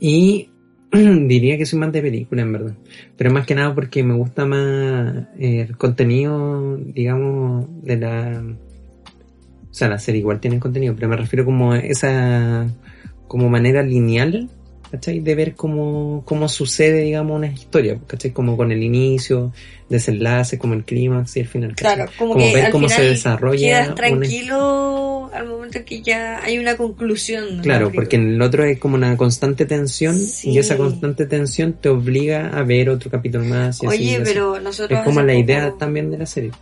[0.00, 0.48] Y
[0.90, 2.74] diría que soy más de película, en verdad.
[3.14, 8.42] Pero más que nada porque me gusta más eh, el contenido, digamos, de la...
[9.70, 12.66] O sea, la serie igual tiene contenido, pero me refiero como a esa
[13.28, 14.48] como manera lineal
[14.92, 15.20] ¿cachai?
[15.20, 18.30] De ver cómo, cómo sucede, digamos, una historia, ¿cachai?
[18.30, 19.50] Como con el inicio,
[19.88, 23.58] desenlace, como el clímax y el final, Claro, como, que ver cómo se desarrolla.
[23.58, 27.60] Quedas tranquilo al momento que ya hay una conclusión.
[27.62, 31.88] Claro, porque en el otro es como una constante tensión y esa constante tensión te
[31.88, 33.82] obliga a ver otro capítulo más.
[33.82, 34.98] Y Oye, pero nosotros.
[34.98, 36.52] Es como la idea también de la serie.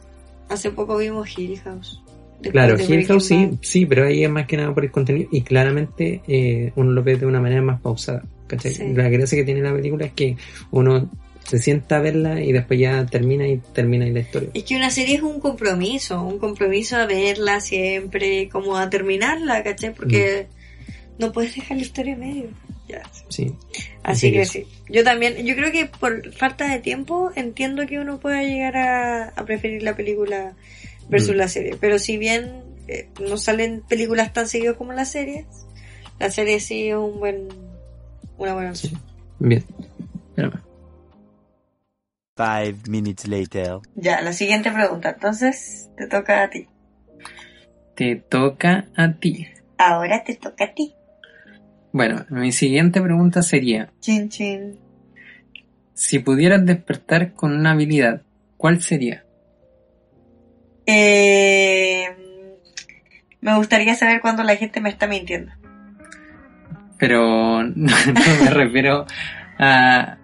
[0.49, 2.01] Hace poco vimos Hill House.
[2.43, 5.43] Claro, Hill House sí, sí, pero ahí es más que nada por el contenido y
[5.43, 8.23] claramente eh, uno lo ve de una manera más pausada.
[8.47, 8.95] ¿cachai?
[8.95, 10.37] La gracia que tiene la película es que
[10.71, 11.11] uno
[11.47, 14.51] se sienta a verla y después ya termina y termina la historia.
[14.55, 19.63] Es que una serie es un compromiso, un compromiso a verla siempre, como a terminarla,
[19.63, 19.93] ¿cachai?
[19.93, 21.21] Porque mm.
[21.23, 22.49] no puedes dejar la historia en medio.
[22.89, 23.03] Ya.
[23.29, 23.55] Sí.
[24.03, 24.67] Así, que, sí.
[24.89, 29.45] Yo también, yo creo que por falta de tiempo entiendo que uno pueda llegar a
[29.45, 30.55] preferir la película
[31.11, 31.39] versus mm.
[31.39, 31.77] la serie.
[31.79, 35.47] Pero si bien eh, no salen películas tan seguidas como las series,
[36.19, 37.49] la serie sí es un buen,
[38.39, 39.01] una buena opción.
[39.39, 39.65] Bien.
[42.37, 43.81] Five minutes later.
[43.97, 45.11] Ya, la siguiente pregunta.
[45.11, 46.69] Entonces, te toca a ti.
[47.95, 49.47] Te toca a ti.
[49.77, 50.95] Ahora te toca a ti.
[51.93, 53.93] Bueno, mi siguiente pregunta sería...
[54.01, 54.79] Chin chin.
[55.93, 58.23] Si pudieras despertar con una habilidad,
[58.57, 59.25] ¿cuál sería?
[60.93, 62.05] Eh,
[63.41, 65.53] me gustaría saber cuándo la gente me está mintiendo.
[66.99, 67.97] Pero no,
[68.45, 69.07] me refiero
[69.59, 70.17] a,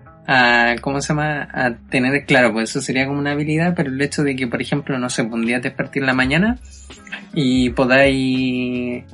[0.81, 1.49] ¿cómo se llama?
[1.53, 4.61] A tener claro, pues eso sería como una habilidad, pero el hecho de que, por
[4.61, 6.59] ejemplo, no sé, un día despertar en la mañana
[7.33, 9.05] y podáis,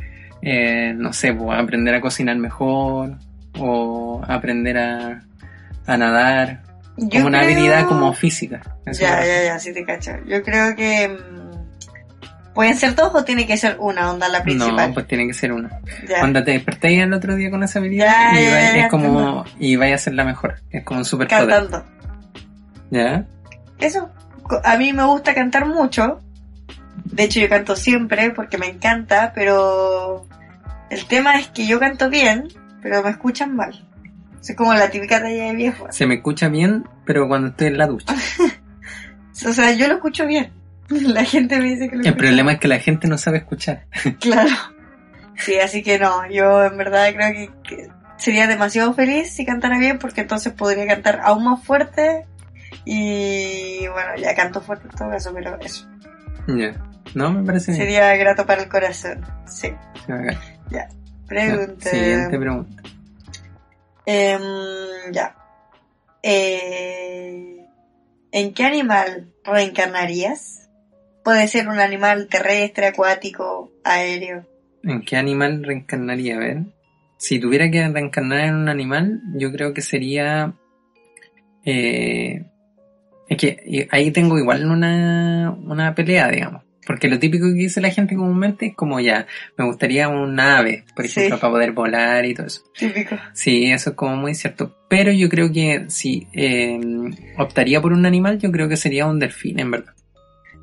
[0.40, 3.18] eh, no sé, pues aprender a cocinar mejor
[3.58, 6.62] o aprender a nadar,
[6.96, 8.62] como una habilidad como física.
[8.86, 10.12] ya, ya, ya, sí te cacho.
[10.26, 14.88] Yo creo que mm, pueden ser dos o tiene que ser una onda la principal.
[14.88, 15.80] No, pues tiene que ser una.
[16.18, 19.98] Cuando te despertáis el otro día con esa habilidad y es como y vaya a
[19.98, 20.56] ser la mejor.
[20.70, 21.84] Es como un super Cantando.
[22.90, 23.26] ¿Ya?
[23.78, 24.10] Eso.
[24.64, 26.20] A mí me gusta cantar mucho.
[27.04, 30.26] De hecho yo canto siempre porque me encanta, pero
[30.90, 32.48] el tema es que yo canto bien,
[32.82, 33.88] pero me escuchan mal.
[34.42, 35.86] Es como la típica talla de viejo.
[35.90, 38.14] Se me escucha bien, pero cuando estoy en la ducha.
[39.46, 40.52] o sea, yo lo escucho bien.
[40.88, 43.86] La gente me dice que lo El problema es que la gente no sabe escuchar.
[44.20, 44.50] claro.
[45.36, 49.98] Sí, así que no, yo en verdad creo que, sería demasiado feliz si cantara bien
[49.98, 52.26] porque entonces podría cantar aún más fuerte
[52.84, 55.88] y bueno, ya canto fuerte en todo caso, pero eso.
[56.46, 56.74] Ya.
[57.14, 59.24] No, me parece Sería grato para el corazón.
[59.46, 59.72] Sí.
[60.70, 60.88] ya.
[61.26, 61.90] Pregunta.
[61.90, 62.82] siguiente pregunta.
[64.06, 64.38] Eh,
[65.12, 65.36] ya.
[66.22, 67.66] Eh,
[68.32, 70.70] ¿En qué animal reencarnarías?
[71.24, 74.46] Puede ser un animal terrestre, acuático, aéreo.
[74.82, 76.36] ¿En qué animal reencarnaría?
[76.36, 76.58] A ver.
[77.16, 80.54] Si tuviera que reencarnar en un animal, yo creo que sería...
[81.64, 82.44] Eh,
[83.28, 86.64] es que ahí tengo igual una, una pelea, digamos.
[86.86, 89.26] Porque lo típico que dice la gente comúnmente es como ya,
[89.56, 92.62] me gustaría un ave, por ejemplo, para poder volar y todo eso.
[92.76, 93.16] Típico.
[93.34, 94.76] Sí, eso es como muy cierto.
[94.88, 96.80] Pero yo creo que si eh,
[97.38, 99.94] optaría por un animal, yo creo que sería un delfín, en verdad.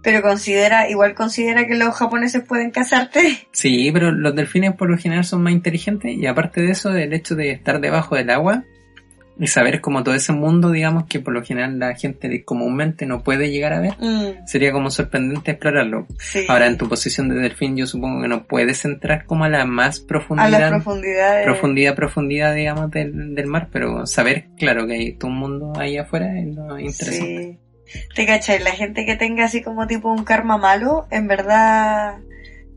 [0.01, 3.47] Pero considera, igual considera que los japoneses pueden casarte.
[3.51, 7.11] Sí, pero los delfines por lo general son más inteligentes y aparte de eso, el
[7.13, 8.63] hecho de estar debajo del agua,
[9.39, 13.23] y saber como todo ese mundo, digamos, que por lo general la gente comúnmente no
[13.23, 16.07] puede llegar a ver, Mm, sería como sorprendente explorarlo.
[16.19, 16.45] sí.
[16.49, 19.65] Ahora, en tu posición de delfín, yo supongo que no puedes entrar como a la
[19.65, 20.69] más a profundidad,
[21.43, 25.97] profundidad, profundidad, digamos, del, del mar, pero saber, claro, que hay todo un mundo ahí
[25.97, 27.59] afuera es lo interesante.
[27.85, 27.99] Sí.
[28.13, 32.17] Te cachai, la gente que tenga así como tipo un karma malo, en verdad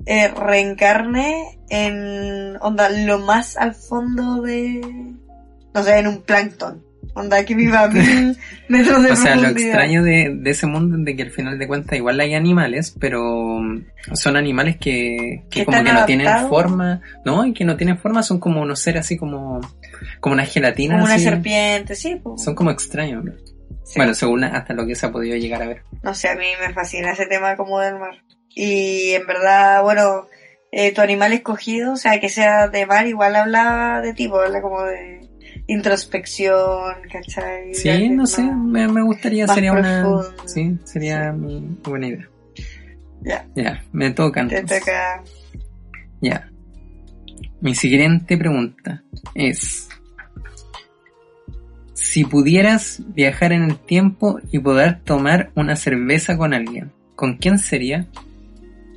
[0.07, 4.81] eh, reencarne en onda lo más al fondo de
[5.75, 6.83] no sé, en un plancton.
[7.15, 10.97] Onda que viva a mil metros de O sea, lo extraño de, de ese mundo
[10.97, 15.45] es de que al final de cuentas igual hay animales, pero mm, son animales que,
[15.51, 17.45] que Que como que no tienen forma, ¿no?
[17.45, 19.61] Y que no tienen forma, son como unos seres así como,
[20.21, 20.95] como una gelatina.
[20.95, 22.19] Como una serpiente, sí.
[22.23, 22.43] pues.
[22.43, 23.25] Son como extraños.
[23.25, 23.33] ¿no?
[23.85, 23.95] Sí.
[23.97, 25.83] Bueno, según hasta lo que se ha podido llegar a ver.
[26.03, 28.23] No sé, a mí me fascina ese tema como del mar.
[28.49, 30.27] Y en verdad, bueno,
[30.71, 34.63] eh, tu animal escogido, o sea, que sea de mar, igual habla de tipo, habla
[34.63, 35.32] como de
[35.67, 37.75] introspección, ¿cachai?
[37.75, 40.07] Sí, no sé, me, me gustaría, sería una...
[40.47, 42.29] Sí, sería mi buena idea.
[43.23, 45.23] Ya, Ya, me toca te toca.
[46.21, 46.51] Ya.
[47.61, 49.05] Mi siguiente pregunta
[49.35, 49.89] es,
[51.95, 57.59] si pudieras viajar en el tiempo y poder tomar una cerveza con alguien, ¿con quién
[57.59, 58.09] sería?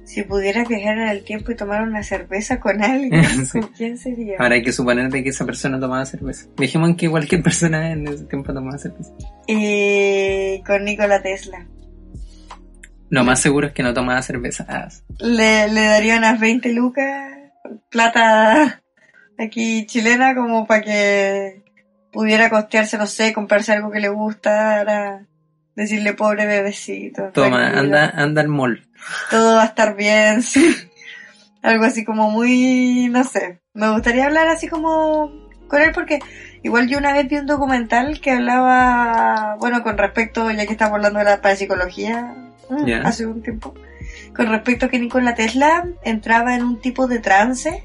[0.06, 3.52] Si pudieras viajar en el tiempo y tomar una cerveza con alguien, Sí.
[3.60, 4.36] ¿con quién sería?
[4.40, 6.46] Ahora hay que suponer de que esa persona tomaba cerveza.
[6.58, 9.12] Dejemos en que cualquier persona en ese tiempo tomaba cerveza.
[9.48, 11.66] Eh, con Nikola Tesla.
[13.10, 14.66] Lo más seguro es que no tomaba cerveza.
[14.70, 14.88] Ah,
[15.20, 17.34] Le, le daría unas 20 lucas,
[17.90, 18.82] plata
[19.38, 21.64] aquí chilena, como para que
[22.12, 25.26] pudiera costearse, no sé, comprarse algo que le gustara,
[25.76, 27.32] decirle pobre bebecito.
[27.34, 28.88] toma, anda, anda al mall.
[29.30, 30.76] Todo va a estar bien, sí.
[31.62, 33.60] Algo así como muy, no sé.
[33.74, 35.32] Me gustaría hablar así como
[35.68, 36.20] con él porque
[36.64, 40.96] igual yo una vez vi un documental que hablaba, bueno, con respecto, ya que estamos
[40.96, 42.36] hablando de la parapsicología,
[42.70, 43.74] mm, hace un tiempo,
[44.36, 47.84] con respecto a que Nikola Tesla entraba en un tipo de trance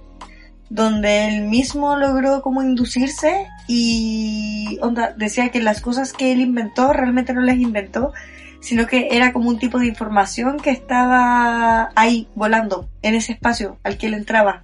[0.71, 6.93] donde él mismo logró como inducirse y onda, decía que las cosas que él inventó
[6.93, 8.13] realmente no las inventó,
[8.61, 13.79] sino que era como un tipo de información que estaba ahí volando en ese espacio
[13.83, 14.63] al que él entraba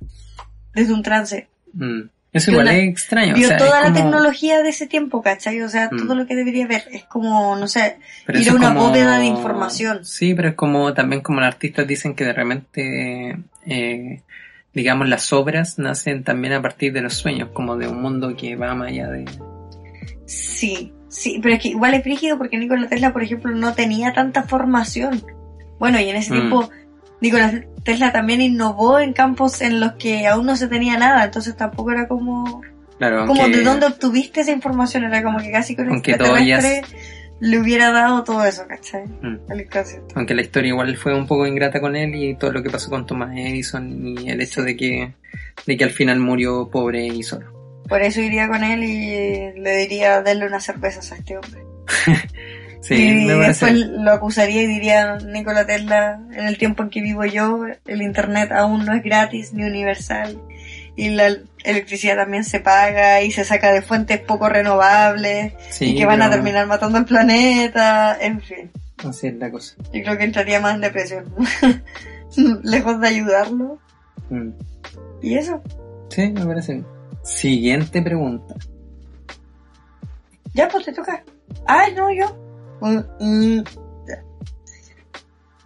[0.74, 1.48] desde un trance.
[1.72, 2.02] Mm.
[2.32, 3.34] Eso igual la- es extraño.
[3.34, 5.62] Vio o sea, toda es la tecnología de ese tiempo, ¿cachai?
[5.62, 5.96] O sea, Mm.
[5.96, 6.84] todo lo que debería ver.
[6.92, 10.04] Es como, no sé, Pero ir a una como- bóveda de información.
[10.04, 14.22] Sí, pero es como también como los artistas dicen que de repente, eh,
[14.76, 18.56] digamos, las obras nacen también a partir de los sueños, como de un mundo que
[18.56, 19.24] va más allá de...
[20.26, 24.12] Sí, sí, pero es que igual es frígido porque Nikola Tesla, por ejemplo, no tenía
[24.12, 25.22] tanta formación.
[25.78, 26.36] Bueno, y en ese Mm.
[26.36, 26.70] tiempo
[27.22, 31.56] Nikola Tesla también innovó en campos en los que aún no se tenía nada, entonces
[31.56, 32.60] tampoco era como,
[32.98, 36.18] Claro, como aunque, de dónde obtuviste esa información, era como que casi con el Aunque
[36.18, 36.60] todo ya
[37.40, 39.06] le hubiera dado todo eso, ¿cachai?
[39.06, 39.38] Mm.
[39.50, 40.14] Al inconsciente.
[40.14, 42.90] aunque la historia igual fue un poco ingrata con él y todo lo que pasó
[42.90, 45.12] con Thomas Edison y el hecho de que,
[45.66, 47.52] de que al final murió pobre y solo.
[47.88, 51.62] Por eso iría con él y le diría darle unas cervezas a este hombre.
[52.86, 57.24] Sí, y después lo acusaría y diría Nikola Tesla, en el tiempo en que vivo
[57.24, 60.40] yo, el internet aún no es gratis ni universal.
[60.96, 61.28] Y la
[61.62, 66.22] electricidad también se paga y se saca de fuentes poco renovables Sí, y que van
[66.22, 68.16] a terminar matando el planeta.
[68.18, 68.70] En fin,
[69.04, 69.76] Así es la cosa.
[69.92, 71.24] yo creo que entraría más en depresión.
[72.62, 73.78] Lejos de ayudarlo.
[74.30, 74.50] Mm.
[75.20, 75.62] Y eso.
[76.08, 76.72] Sí, me parece.
[76.74, 76.86] bien.
[77.22, 78.54] Siguiente pregunta.
[80.54, 81.22] Ya, pues te toca.
[81.66, 82.34] Ay, no, yo.
[82.80, 83.64] Mm, mm.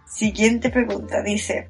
[0.05, 1.67] Siguiente pregunta, dice.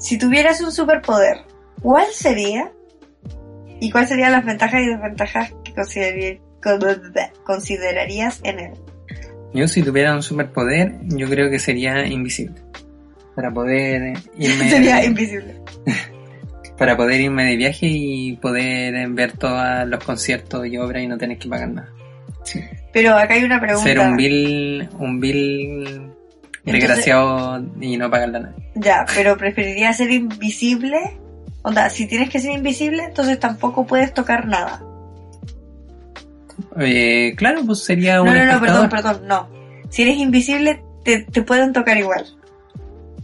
[0.00, 1.42] Si tuvieras un superpoder,
[1.82, 2.72] ¿cuál sería?
[3.80, 6.40] ¿Y cuáles serían las ventajas y desventajas que considerarí-
[7.44, 8.72] considerarías en él?
[9.54, 12.60] Yo si tuviera un superpoder, yo creo que sería invisible.
[13.34, 15.60] Para poder irme Sería invisible.
[16.78, 21.18] para poder irme de viaje y poder ver todos los conciertos y obras y no
[21.18, 21.92] tener que pagar nada.
[22.42, 22.60] Sí.
[22.92, 23.84] Pero acá hay una pregunta.
[23.84, 25.20] Ser un bill, un
[26.64, 28.70] desgraciado y no pagarle a nadie.
[28.74, 30.98] Ya, pero preferiría ser invisible.
[31.62, 34.82] Onda, si tienes que ser invisible, entonces tampoco puedes tocar nada.
[36.78, 38.88] Eh, claro, pues sería No, un no, no, espectador.
[38.88, 38.88] perdón,
[39.18, 39.48] perdón, no.
[39.90, 42.26] Si eres invisible, te, te pueden tocar igual.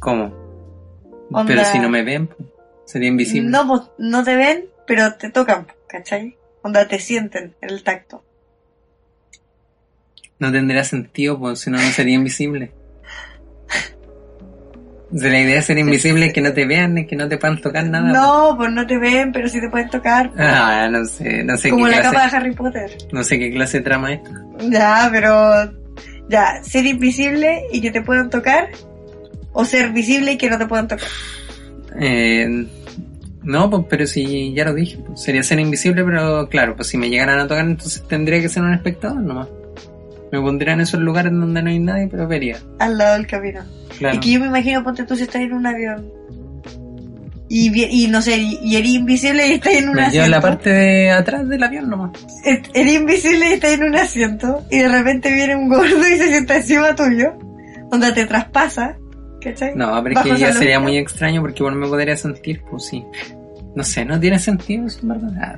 [0.01, 0.32] ¿Cómo?
[1.30, 2.28] Onda- Pero si no me ven,
[2.84, 3.51] sería invisible.
[3.51, 6.37] No, pues, no te ven, pero te tocan, ¿cachai?
[6.62, 8.22] Onda, te sienten el tacto.
[10.39, 12.72] No tendría sentido, pues si no, no sería invisible.
[15.14, 17.38] Sea, la idea de ser invisible es que no te vean, es que no te
[17.38, 18.12] puedan tocar nada.
[18.12, 20.32] No, pues no te ven, pero sí te pueden tocar.
[20.36, 22.90] Ah, no sé, no sé Como qué la clase, capa de Harry Potter.
[23.12, 24.20] no sé qué clase de trama es.
[24.68, 25.72] Ya, pero...
[26.28, 28.68] Ya, ser invisible y que te puedan tocar.
[29.52, 31.07] O ser visible y que no te puedan tocar.
[32.00, 32.66] Eh,
[33.44, 36.98] no, pues, pero si ya lo dije, pues, sería ser invisible, pero claro, pues si
[36.98, 39.46] me llegaran a tocar, entonces tendría que ser un espectador nomás.
[40.33, 42.59] Me pondría en esos lugares donde no hay nadie, pero vería.
[42.79, 43.61] Al lado del camino.
[43.99, 44.14] Claro.
[44.14, 46.11] Es que yo me imagino, ponte tú si estás en un avión.
[47.49, 50.24] Y, y no sé, y, y eres invisible y estás en un me asiento.
[50.24, 52.11] en la parte de atrás del avión nomás.
[52.45, 54.64] Eres invisible y estás en un asiento.
[54.70, 57.35] Y de repente viene un gordo y se sienta encima tuyo.
[57.91, 58.97] Donde te traspasa.
[59.41, 59.77] ¿Cachai?
[59.77, 63.05] No, pero es que ya sería muy extraño porque igual me podría sentir, pues sí.
[63.77, 65.57] No sé, no tiene sentido eso, en verdad.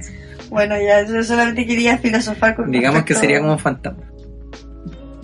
[0.50, 4.04] Bueno, ya, yo solamente quería filosofar con Digamos que sería como fantasma.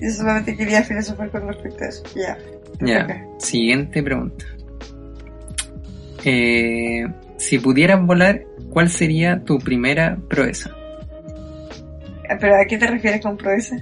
[0.04, 2.02] Yo solamente quería filosofar con respecto a eso.
[2.14, 2.36] Ya.
[2.80, 4.44] Ya, siguiente pregunta.
[6.24, 7.06] Eh,
[7.38, 10.70] si pudieras volar, ¿cuál sería tu primera proeza?
[12.28, 13.76] Ah, ¿Pero a qué te refieres con proeza?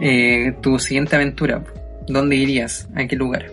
[0.00, 1.64] Eh, tu siguiente aventura,
[2.06, 2.88] ¿dónde irías?
[2.94, 3.46] ¿A qué lugar?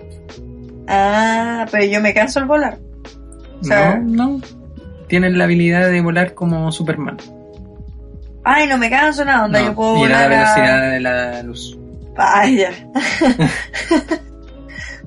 [0.87, 2.77] Ah, pero yo me canso al volar.
[3.61, 4.41] O sea- no, no.
[5.07, 7.17] Tienes la habilidad de volar como Superman.
[8.43, 11.43] Ay, no me canso nada, onda, No, yo puedo a la volar velocidad de la
[11.43, 11.77] luz.
[12.17, 12.71] Ay, ya.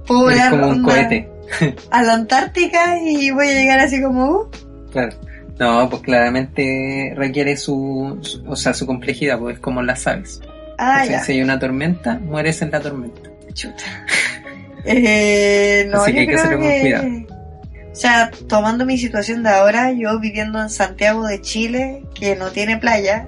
[0.07, 1.29] puedo volar como un cohete.
[1.91, 4.31] a la Antártica y voy a llegar así como...
[4.31, 4.51] uh,
[4.91, 5.15] Claro.
[5.59, 10.41] No, pues claramente requiere su, su- o sea, su complejidad, pues es como las aves.
[10.79, 11.23] Ah, O sea, ya.
[11.23, 13.21] Si hay una tormenta, mueres en la tormenta.
[13.53, 13.85] Chuta.
[14.89, 17.36] Eh, no, Así que yo hay que creo hacerlo con cuidado.
[17.97, 22.49] O sea, tomando mi situación de ahora, yo viviendo en Santiago de Chile, que no
[22.51, 23.27] tiene playa,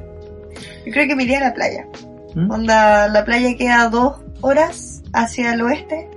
[0.85, 1.87] yo creo que me iría a la playa.
[2.35, 2.51] ¿Mm?
[2.51, 6.11] Onda, la playa queda dos horas hacia el oeste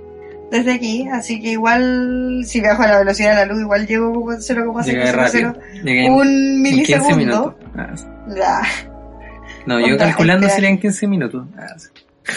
[0.50, 4.12] desde aquí, así que igual si viajo a la velocidad de la luz, igual llego
[4.30, 4.42] rápido.
[4.42, 7.16] 0,000 Llegué en, un en 15 milisegundo.
[7.16, 7.54] minutos.
[7.74, 8.04] Ah, sí.
[8.36, 8.62] Ya,
[9.64, 11.46] no, yo calculando serían 15 minutos.
[11.56, 11.88] Ah, sí.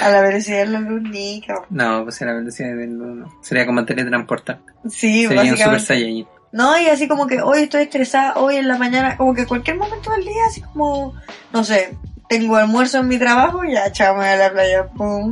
[0.01, 1.65] A la velocidad de la luz, ni cabrón.
[1.69, 3.38] No, pues a la velocidad de luz no.
[3.41, 4.59] Sería como teletransportar.
[4.89, 5.81] Sí, Sería un Super.
[5.81, 6.27] Saiyajin.
[6.51, 9.77] No, y así como que hoy estoy estresada, hoy en la mañana, como que cualquier
[9.77, 11.13] momento del día, así como,
[11.51, 11.97] no sé,
[12.29, 15.31] tengo almuerzo en mi trabajo, ya, voy a la playa, pum,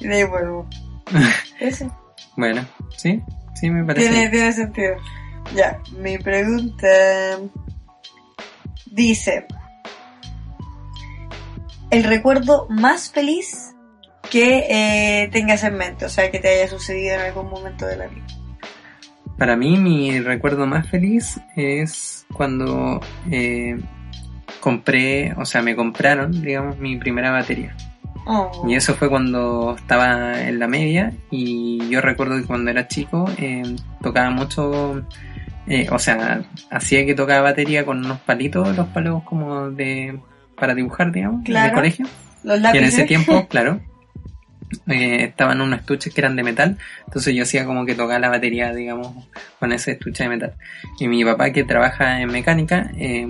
[0.00, 0.66] y de ahí vuelvo.
[1.60, 1.94] Eso,
[2.36, 2.66] Bueno,
[2.96, 3.22] sí,
[3.54, 4.08] sí me parece.
[4.08, 4.96] tiene, tiene sentido.
[5.54, 6.88] Ya, mi pregunta
[8.86, 9.46] dice,
[11.90, 13.67] el recuerdo más feliz
[14.30, 14.66] que
[15.22, 18.06] eh, tengas en mente, o sea, que te haya sucedido en algún momento de la
[18.06, 18.24] vida.
[19.36, 23.00] Para mí, mi recuerdo más feliz es cuando
[23.30, 23.78] eh,
[24.60, 27.74] compré, o sea, me compraron, digamos, mi primera batería.
[28.26, 28.64] Oh.
[28.68, 33.24] Y eso fue cuando estaba en la media y yo recuerdo que cuando era chico
[33.38, 33.62] eh,
[34.02, 35.02] tocaba mucho,
[35.66, 40.18] eh, o sea, hacía que tocaba batería con unos palitos, los palos como de
[40.56, 41.68] para dibujar, digamos, Claro.
[41.68, 42.06] de colegio.
[42.42, 42.94] Los Y en lápices.
[42.94, 43.80] ese tiempo, claro,
[44.88, 48.28] eh, estaban unos estuches que eran de metal, entonces yo hacía como que tocaba la
[48.28, 49.08] batería, digamos,
[49.58, 50.54] con ese estuche de metal.
[50.98, 53.26] Y mi papá que trabaja en mecánica, eh,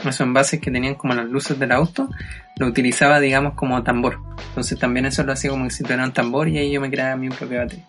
[0.00, 2.08] esos envases que tenían como las luces del auto,
[2.56, 4.18] lo utilizaba, digamos, como tambor.
[4.48, 6.90] Entonces también eso lo hacía como que si tuviera un tambor y ahí yo me
[6.90, 7.84] creaba mi propia batería.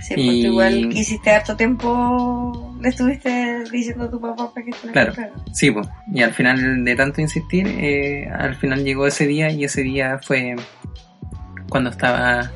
[0.00, 4.64] Sí, porque Y- igual que hiciste harto tiempo, le estuviste diciendo a tu papá para
[4.64, 5.12] que te la Claro.
[5.52, 5.88] Sí, pues.
[6.14, 10.20] Y al final de tanto insistir, eh, al final llegó ese día y ese día
[10.22, 10.54] fue
[11.68, 12.50] cuando estaba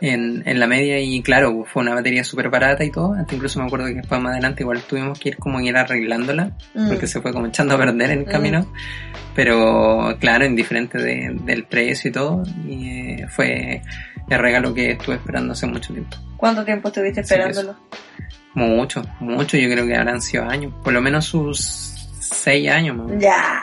[0.00, 3.14] en, en la media y claro, fue una batería súper barata y todo.
[3.14, 6.52] Hasta incluso me acuerdo que después más adelante igual tuvimos que ir como ir arreglándola
[6.74, 6.88] Mm.
[6.88, 8.30] porque se fue como echando a perder en el Mm.
[8.30, 8.72] camino.
[9.34, 12.88] Pero claro, indiferente de- del precio y todo, y
[13.22, 13.82] eh, fue
[14.30, 16.16] el regalo que estuve esperando hace mucho tiempo.
[16.36, 17.74] ¿Cuánto tiempo estuviste esperándolo?
[18.54, 21.58] Mucho, mucho, yo creo que habrán sido años, por lo menos sus
[22.20, 22.96] seis años.
[22.96, 23.20] menos.
[23.22, 23.62] ya,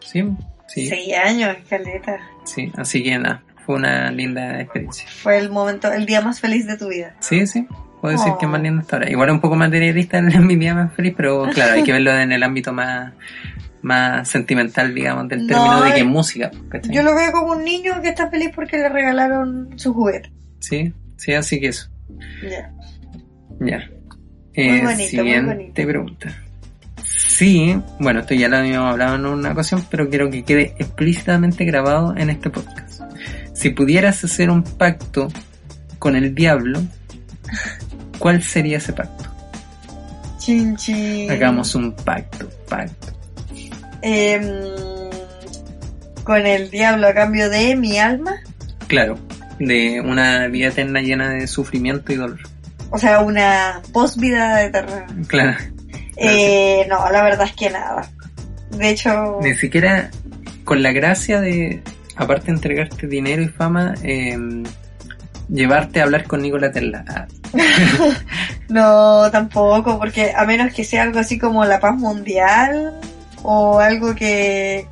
[0.00, 0.24] Sí,
[0.66, 2.18] sí, seis años, caleta.
[2.44, 2.72] sí.
[2.76, 5.06] Así que nada, fue una linda experiencia.
[5.22, 7.14] Fue el momento, el día más feliz de tu vida.
[7.20, 7.68] Sí, sí.
[8.00, 8.38] Puedo decir Oh.
[8.38, 9.10] que es más lindo hasta ahora.
[9.10, 12.32] Igual un poco materialista en mi día más feliz, pero claro, hay que verlo en
[12.32, 13.12] el ámbito más,
[13.82, 16.50] más sentimental, digamos, del No, término de que eh, es música.
[16.68, 16.92] ¿cachai?
[16.94, 20.32] Yo lo veo como un niño que está feliz porque le regalaron su juguete.
[20.58, 21.88] Sí, sí, así que eso.
[22.42, 22.72] Ya.
[23.60, 23.88] Ya.
[24.54, 25.82] Eh, bonito, muy siguiente bonito.
[25.86, 26.42] pregunta.
[27.04, 31.64] Sí, bueno, esto ya lo habíamos hablado en una ocasión, pero quiero que quede explícitamente
[31.64, 32.89] grabado en este podcast.
[33.60, 35.28] Si pudieras hacer un pacto
[35.98, 36.80] con el diablo,
[38.18, 39.26] ¿cuál sería ese pacto?
[40.38, 41.30] Chin chin.
[41.30, 43.08] Hagamos un pacto, pacto.
[44.00, 44.42] Em,
[46.24, 48.36] con el diablo a cambio de mi alma.
[48.86, 49.18] Claro,
[49.58, 52.40] de una vida eterna llena de sufrimiento y dolor.
[52.88, 55.06] O sea, una post-vida eterna.
[55.26, 55.58] Claro.
[56.16, 58.10] Eh, no, la verdad es que nada.
[58.70, 60.10] De hecho, Ni siquiera
[60.64, 61.82] con la gracia de,
[62.20, 64.36] aparte de entregarte dinero y fama, eh,
[65.48, 67.04] llevarte a hablar con Nikola Tesla.
[67.08, 67.26] Ah,
[68.68, 72.94] no, tampoco, porque a menos que sea algo así como la paz mundial
[73.42, 74.86] o algo que,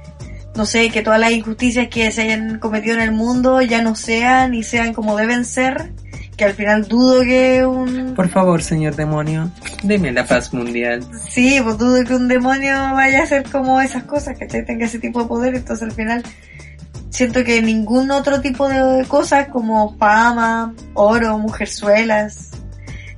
[0.57, 3.95] no sé, que todas las injusticias que se hayan cometido en el mundo ya no
[3.95, 5.93] sean y sean como deben ser,
[6.37, 8.15] que al final dudo que un...
[8.15, 9.51] Por favor, señor demonio,
[9.83, 11.05] deme la paz mundial.
[11.29, 14.99] Sí, pues dudo que un demonio vaya a hacer como esas cosas, que tenga ese
[14.99, 16.23] tipo de poder, entonces al final
[17.11, 22.51] siento que ningún otro tipo de cosas como fama, oro, mujerzuelas,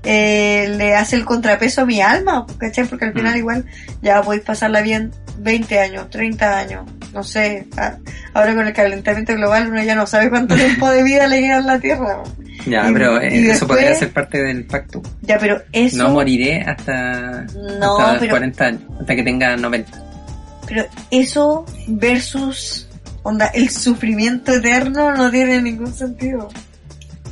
[0.03, 2.87] eh, le hace el contrapeso a mi alma, ¿cachai?
[2.87, 3.39] Porque al final Mm.
[3.39, 3.65] igual
[4.03, 7.67] ya podéis pasarla bien 20 años, 30 años, no sé.
[7.77, 7.97] a-
[8.33, 11.59] Ahora con el calentamiento global uno ya no sabe cuánto tiempo de vida le queda
[11.59, 12.23] en la Tierra.
[12.67, 15.03] Ya, Y- pero eh, y eso después- podría ser parte del pacto.
[15.23, 15.97] Ya, pero eso...
[15.99, 17.45] No moriré hasta,
[17.79, 20.03] No, hasta pero- 40 años, hasta que tenga 90.
[20.67, 22.87] Pero eso versus
[23.23, 26.49] onda, el sufrimiento eterno no tiene ningún sentido.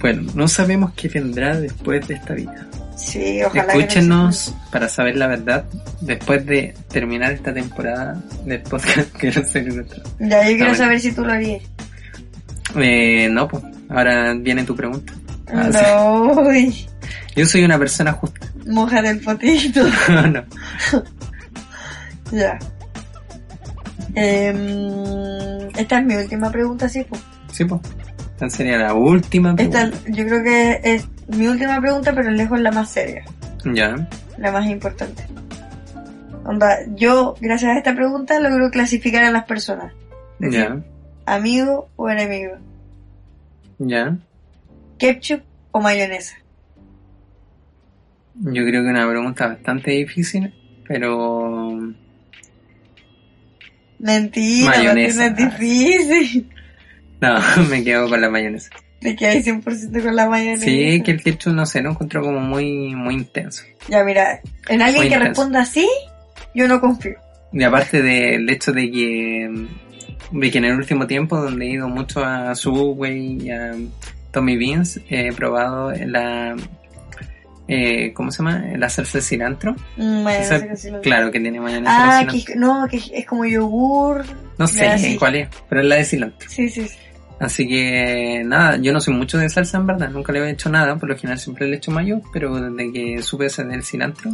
[0.00, 2.66] Bueno, no sabemos qué vendrá después de esta vida.
[2.96, 3.72] Sí, ojalá.
[3.72, 5.64] que Escúchenos para saber la verdad
[6.00, 9.64] después de terminar esta temporada del podcast que no sé.
[10.18, 10.74] Ya, yo quiero bueno.
[10.74, 11.62] saber si tú lo harías.
[12.76, 15.12] Eh, no, pues, ahora viene tu pregunta.
[15.52, 15.78] Ah, sí.
[15.80, 16.86] no, uy,
[17.34, 18.46] Yo soy una persona justa.
[18.66, 19.82] mojar el potito.
[20.10, 20.44] no.
[22.32, 22.58] ya.
[24.14, 27.22] Em, esta es mi última pregunta, sí, pues.
[27.52, 27.80] Sí, pues.
[28.32, 30.10] Esta sería la última Esta, pregunta.
[30.10, 33.24] yo creo que es mi última pregunta, pero lejos la más seria,
[33.64, 34.08] Ya.
[34.38, 35.24] la más importante.
[36.44, 39.92] Onda, yo, gracias a esta pregunta, logro clasificar a las personas.
[40.38, 40.82] Decir, Ya.
[41.26, 42.52] Amigo o enemigo.
[43.78, 44.16] Ya.
[44.98, 45.42] Ketchup
[45.72, 46.36] o mayonesa.
[48.40, 50.54] Yo creo que una pregunta bastante difícil,
[50.86, 51.76] pero
[53.98, 55.30] Mentira, Mayonesa.
[55.30, 56.48] no es difícil.
[57.20, 57.38] no,
[57.70, 58.70] me quedo con la mayonesa.
[59.00, 60.64] Te quedas 100% con la mayonesa.
[60.64, 63.62] Sí, que el ketchup no sé, lo encuentro como muy muy intenso.
[63.88, 65.24] Ya, mira, en alguien Muy que intenso.
[65.28, 65.88] responda así,
[66.54, 67.14] yo no confío.
[67.52, 69.66] Y aparte del hecho de que
[70.32, 73.72] de que en el último tiempo donde he ido mucho a Subway y a
[74.32, 76.54] Tommy Beans he probado la
[77.68, 78.62] eh, ¿cómo se llama?
[78.76, 79.76] la salsa de cilantro.
[79.96, 82.54] Mm, Esa- sí lo- Claro que tiene mayonesa Ah, que cilantro.
[82.54, 84.24] es- no, que es- es como yogur.
[84.58, 85.16] No sé Ya, sí.
[85.18, 86.48] cuál es, pero es la de cilantro.
[86.50, 86.96] Sí, sí, sí.
[87.40, 90.68] Así que nada, yo no soy mucho de salsa en verdad, nunca le he hecho
[90.70, 93.84] nada, por lo general siempre le he hecho mayo, pero desde que supe ese del
[93.84, 94.30] cilantro,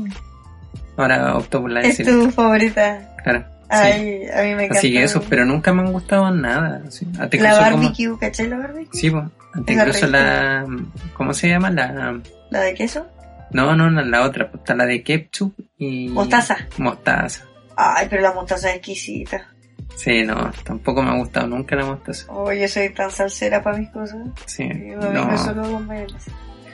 [0.97, 2.25] ahora opto por la de Es cilantro.
[2.25, 3.15] tu favorita.
[3.23, 3.41] Claro.
[3.41, 3.47] sí.
[3.71, 4.79] Ay, a mí me encanta.
[4.79, 6.83] Así que eso, pero nunca me han gustado nada.
[6.87, 7.07] así.
[7.19, 9.01] Hasta La incluso como- barbecue, ¿cachai la barbecue?
[9.01, 9.25] Sí, pues.
[9.67, 10.67] Incluso la.
[11.15, 11.71] ¿Cómo se llama?
[11.71, 12.21] La.
[12.51, 13.07] ¿La de queso?
[13.55, 14.51] No, no, no, la otra.
[14.53, 16.09] Está la de ketchup y.
[16.09, 16.57] Mostaza.
[16.77, 17.47] Mostaza.
[17.77, 19.51] Ay, pero la mostaza es exquisita.
[19.97, 22.27] Sí, no, tampoco me ha gustado nunca la mostaza.
[22.33, 24.19] Oh, yo soy tan salsera para mis cosas.
[24.47, 26.31] Sí, Yo no, solo con mayonesa.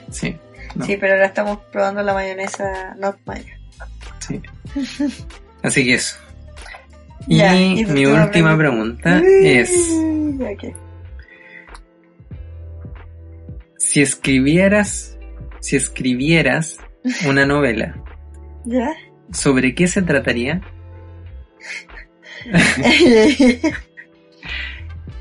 [0.09, 0.35] sí,
[0.75, 3.53] no, Sí, pero ahora estamos probando la mayonesa not mayo.
[4.19, 4.41] sí.
[5.63, 6.17] Así que eso.
[7.27, 9.19] Y, Ya, y tu mi última pregunta.
[9.21, 9.69] pregunta es:
[10.59, 10.73] que-
[13.77, 15.10] si escribieras,
[15.61, 16.77] si escribieras
[17.25, 17.95] una novela,
[18.65, 18.91] ¿Ya?
[19.31, 20.61] ¿sobre qué se trataría?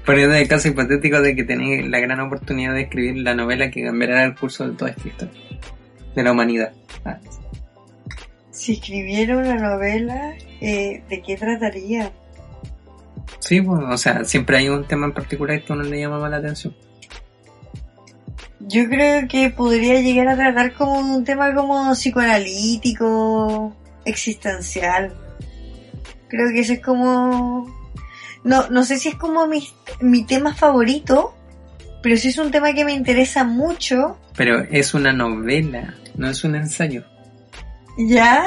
[0.05, 3.85] Poniendo el caso hipotético de que tenéis la gran oportunidad de escribir la novela que
[3.85, 5.41] cambiará el curso de toda esta historia.
[6.17, 6.73] De la humanidad.
[7.05, 7.21] Ah,
[8.51, 12.13] si escribiera una novela, eh, ¿de qué trataría?
[13.39, 16.19] sí, pues, o sea, siempre hay un tema en particular que a uno le llama
[16.19, 16.77] más la atención.
[18.61, 25.15] Yo creo que podría llegar a tratar como un tema como psicoanalítico, existencial.
[26.29, 27.75] Creo que ese es como...
[28.45, 29.67] No, no sé si es como mi,
[30.01, 31.35] mi tema favorito,
[32.03, 34.19] pero sí es un tema que me interesa mucho.
[34.37, 37.05] Pero es una novela, no es un ensayo.
[37.99, 38.45] ¿Ya?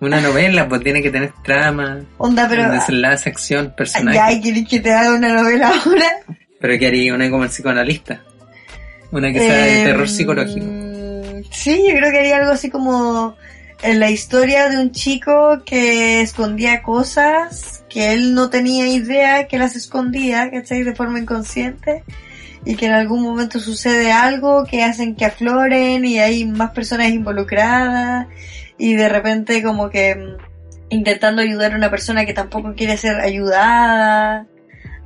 [0.00, 2.70] Una novela, pues tiene que tener trama, Onda, pero...
[2.70, 4.16] desenlace, acción, personaje.
[4.16, 6.06] Ya, ¿quieres que te haga una novela ahora?
[6.60, 8.22] Pero que haría una como el psicoanalista.
[9.14, 10.66] Una que sea de Eh, terror psicológico.
[11.50, 13.36] Sí, yo creo que haría algo así como
[13.82, 19.58] en la historia de un chico que escondía cosas que él no tenía idea que
[19.58, 20.82] las escondía, ¿cachai?
[20.82, 22.02] De forma inconsciente
[22.64, 27.10] y que en algún momento sucede algo que hacen que afloren y hay más personas
[27.10, 28.26] involucradas
[28.78, 30.36] y de repente como que mm,
[30.90, 34.46] intentando ayudar a una persona que tampoco quiere ser ayudada,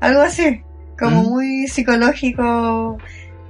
[0.01, 0.63] algo así,
[0.99, 1.29] como Mm.
[1.29, 2.99] muy psicológico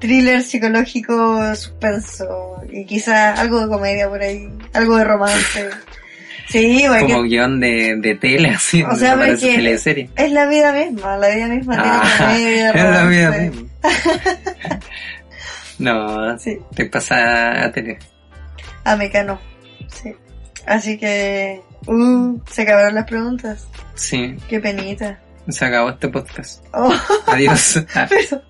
[0.01, 5.69] thriller psicológico suspenso y quizá algo de comedia por ahí, algo de romance.
[6.49, 8.83] Sí, porque Como guion de, de tele, así.
[8.83, 9.75] O sea, porque-
[10.17, 12.03] es la vida misma, la vida misma Ah,
[12.35, 13.69] tiene comedia, es la vida misma.
[15.79, 17.99] no, Sí, te pasa a tele.
[18.85, 19.39] a Mecano.
[19.89, 20.15] Sí.
[20.67, 23.67] Así que, uh, se acabaron las preguntas.
[23.95, 25.19] Sí, Qué penita.
[25.49, 26.65] Se acabó este podcast.
[26.73, 26.93] Oh,
[27.27, 27.85] Adiós.
[27.95, 28.43] Ah, pero,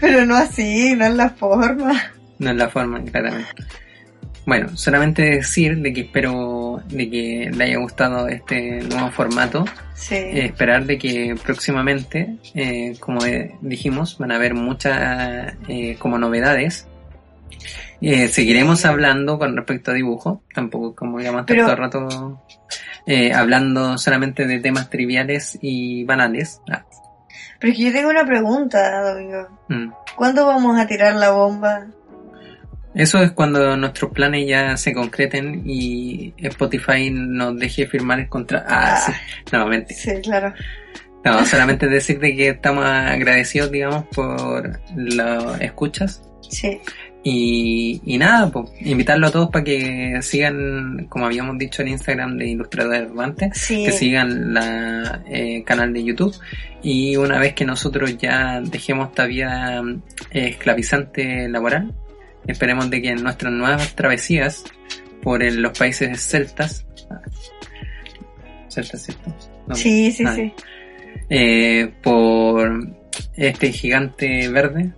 [0.00, 2.12] pero no así, no es la forma.
[2.38, 3.64] no es la forma, claramente.
[4.46, 9.64] Bueno, solamente decir de que espero de que le haya gustado este nuevo formato.
[9.94, 10.14] Sí.
[10.14, 13.20] Eh, esperar de que próximamente, eh, como
[13.60, 16.88] dijimos, van a haber muchas eh, como novedades.
[18.00, 22.42] Eh, seguiremos hablando con respecto a dibujo, tampoco como digamos el rato
[23.12, 26.60] eh, hablando solamente de temas triviales y banales.
[26.70, 26.84] Ah,
[27.58, 29.48] Pero es que yo tengo una pregunta, Domingo.
[29.68, 29.92] mm.
[30.16, 31.86] ¿Cuándo vamos a tirar la bomba?
[32.94, 38.66] Eso es cuando nuestros planes ya se concreten y Spotify nos deje firmar el contrato.
[38.68, 38.96] Ah, Ah.
[39.06, 39.12] sí,
[39.52, 39.94] nuevamente.
[39.94, 40.52] Sí, claro.
[41.24, 46.22] No, solamente decir de que estamos agradecidos, digamos, por las escuchas.
[46.48, 46.80] Sí.
[47.22, 52.38] Y, y nada, pues, invitarlo a todos para que sigan, como habíamos dicho en Instagram
[52.38, 53.84] de Ilustrador Errante, Sí.
[53.84, 56.34] que sigan la eh, canal de YouTube.
[56.82, 59.82] Y una vez que nosotros ya dejemos esta vida
[60.30, 61.92] eh, esclavizante laboral,
[62.46, 64.64] esperemos de que en nuestras nuevas travesías
[65.22, 66.86] por el- los países celtas,
[68.68, 69.34] celtas, ¿cierto?
[69.66, 70.52] No, Sí, sí, ah, sí.
[71.28, 72.88] eh, por
[73.36, 74.92] este gigante verde,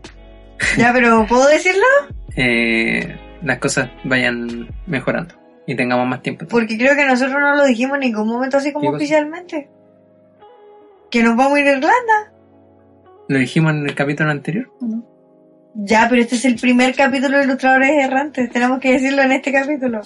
[0.78, 1.84] Ya, pero ¿puedo decirlo?
[2.36, 5.34] eh, las cosas vayan mejorando
[5.66, 6.46] y tengamos más tiempo.
[6.48, 9.68] Porque creo que nosotros no lo dijimos en ningún momento así ¿Qué como oficialmente.
[11.10, 12.32] Que nos vamos a ir a Irlanda.
[13.28, 14.70] ¿Lo dijimos en el capítulo anterior?
[15.74, 18.50] Ya, pero este es el primer capítulo de Ilustradores Errantes.
[18.50, 20.00] Tenemos que decirlo en este capítulo.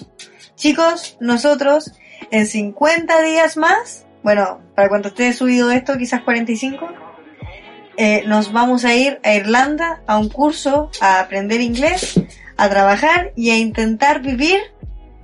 [0.55, 1.93] Chicos, nosotros
[2.31, 6.87] en 50 días más, bueno, para cuando esté subido esto, quizás 45,
[7.97, 12.19] eh, nos vamos a ir a Irlanda a un curso, a aprender inglés,
[12.57, 14.59] a trabajar y a intentar vivir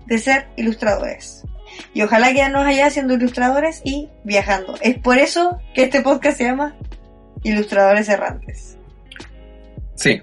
[0.06, 1.44] de ser ilustradores.
[1.94, 4.76] Y ojalá quedarnos allá siendo ilustradores y viajando.
[4.82, 6.76] Es por eso que este podcast se llama
[7.44, 8.78] Ilustradores Errantes.
[9.96, 10.22] Sí.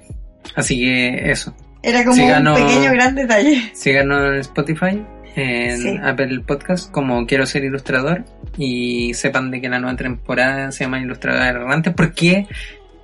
[0.54, 1.54] Así que eso.
[1.82, 3.70] Era como Síganos- un pequeño gran detalle.
[3.74, 5.04] Síganos en Spotify,
[5.36, 5.98] en Sí.
[6.02, 8.24] Apple Podcast, como Quiero ser ilustrador.
[8.56, 12.46] Y sepan de que la nueva temporada se llama Ilustrador Errante porque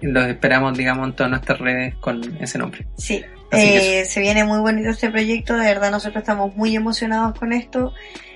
[0.01, 2.87] los esperamos, digamos, en todas nuestras redes con ese nombre.
[2.97, 3.25] Sí.
[3.53, 7.95] Eh, se viene muy bonito este proyecto, de verdad nosotros estamos muy emocionados con esto.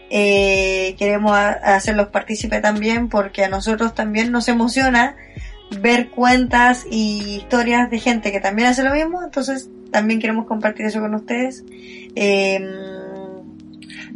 [0.08, 5.16] Eh, queremos hacerlos partícipe también porque a nosotros también nos emociona
[5.80, 10.86] ver cuentas y historias de gente que también hace lo mismo, entonces también queremos compartir
[10.86, 11.64] eso con ustedes.
[12.16, 12.60] Eh,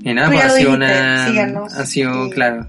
[0.05, 1.75] Y nada, Tú pues ya ha sido dijiste, una, síganos.
[1.75, 2.67] ha sido, Y- claro,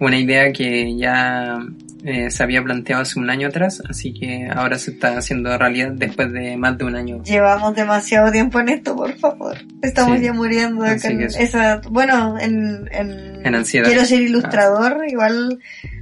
[0.00, 1.58] una idea que ya
[2.04, 5.92] eh, se había planteado hace un año atrás, así que ahora se está haciendo realidad
[5.92, 7.22] después de más de un año.
[7.24, 9.56] llevamos demasiado tiempo en esto, por favor.
[9.82, 10.24] Estamos Sí.
[10.24, 13.86] ya muriendo con esa, bueno, en, en, En ansiedad.
[13.88, 15.58] quiero ser ilustrador, igual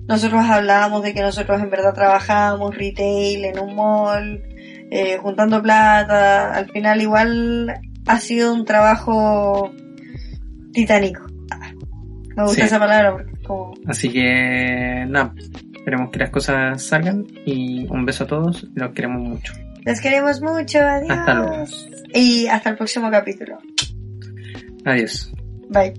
[0.06, 4.42] nosotros hablábamos de que nosotros en verdad trabajábamos retail en un mall,
[4.92, 7.74] eh, juntando plata, al final igual
[8.06, 9.72] ha sido un trabajo
[10.83, 11.22] titánico.
[12.37, 12.66] Me gusta Sí.
[12.66, 15.35] esa palabra porque es como Así que nada,
[15.74, 19.53] esperemos que las cosas salgan y un beso a todos, los queremos mucho.
[19.85, 21.11] los queremos mucho, adiós.
[21.18, 21.64] Hasta luego.
[22.14, 23.59] Y hasta el próximo capítulo.
[24.85, 25.33] Adiós.
[25.70, 25.95] Bye.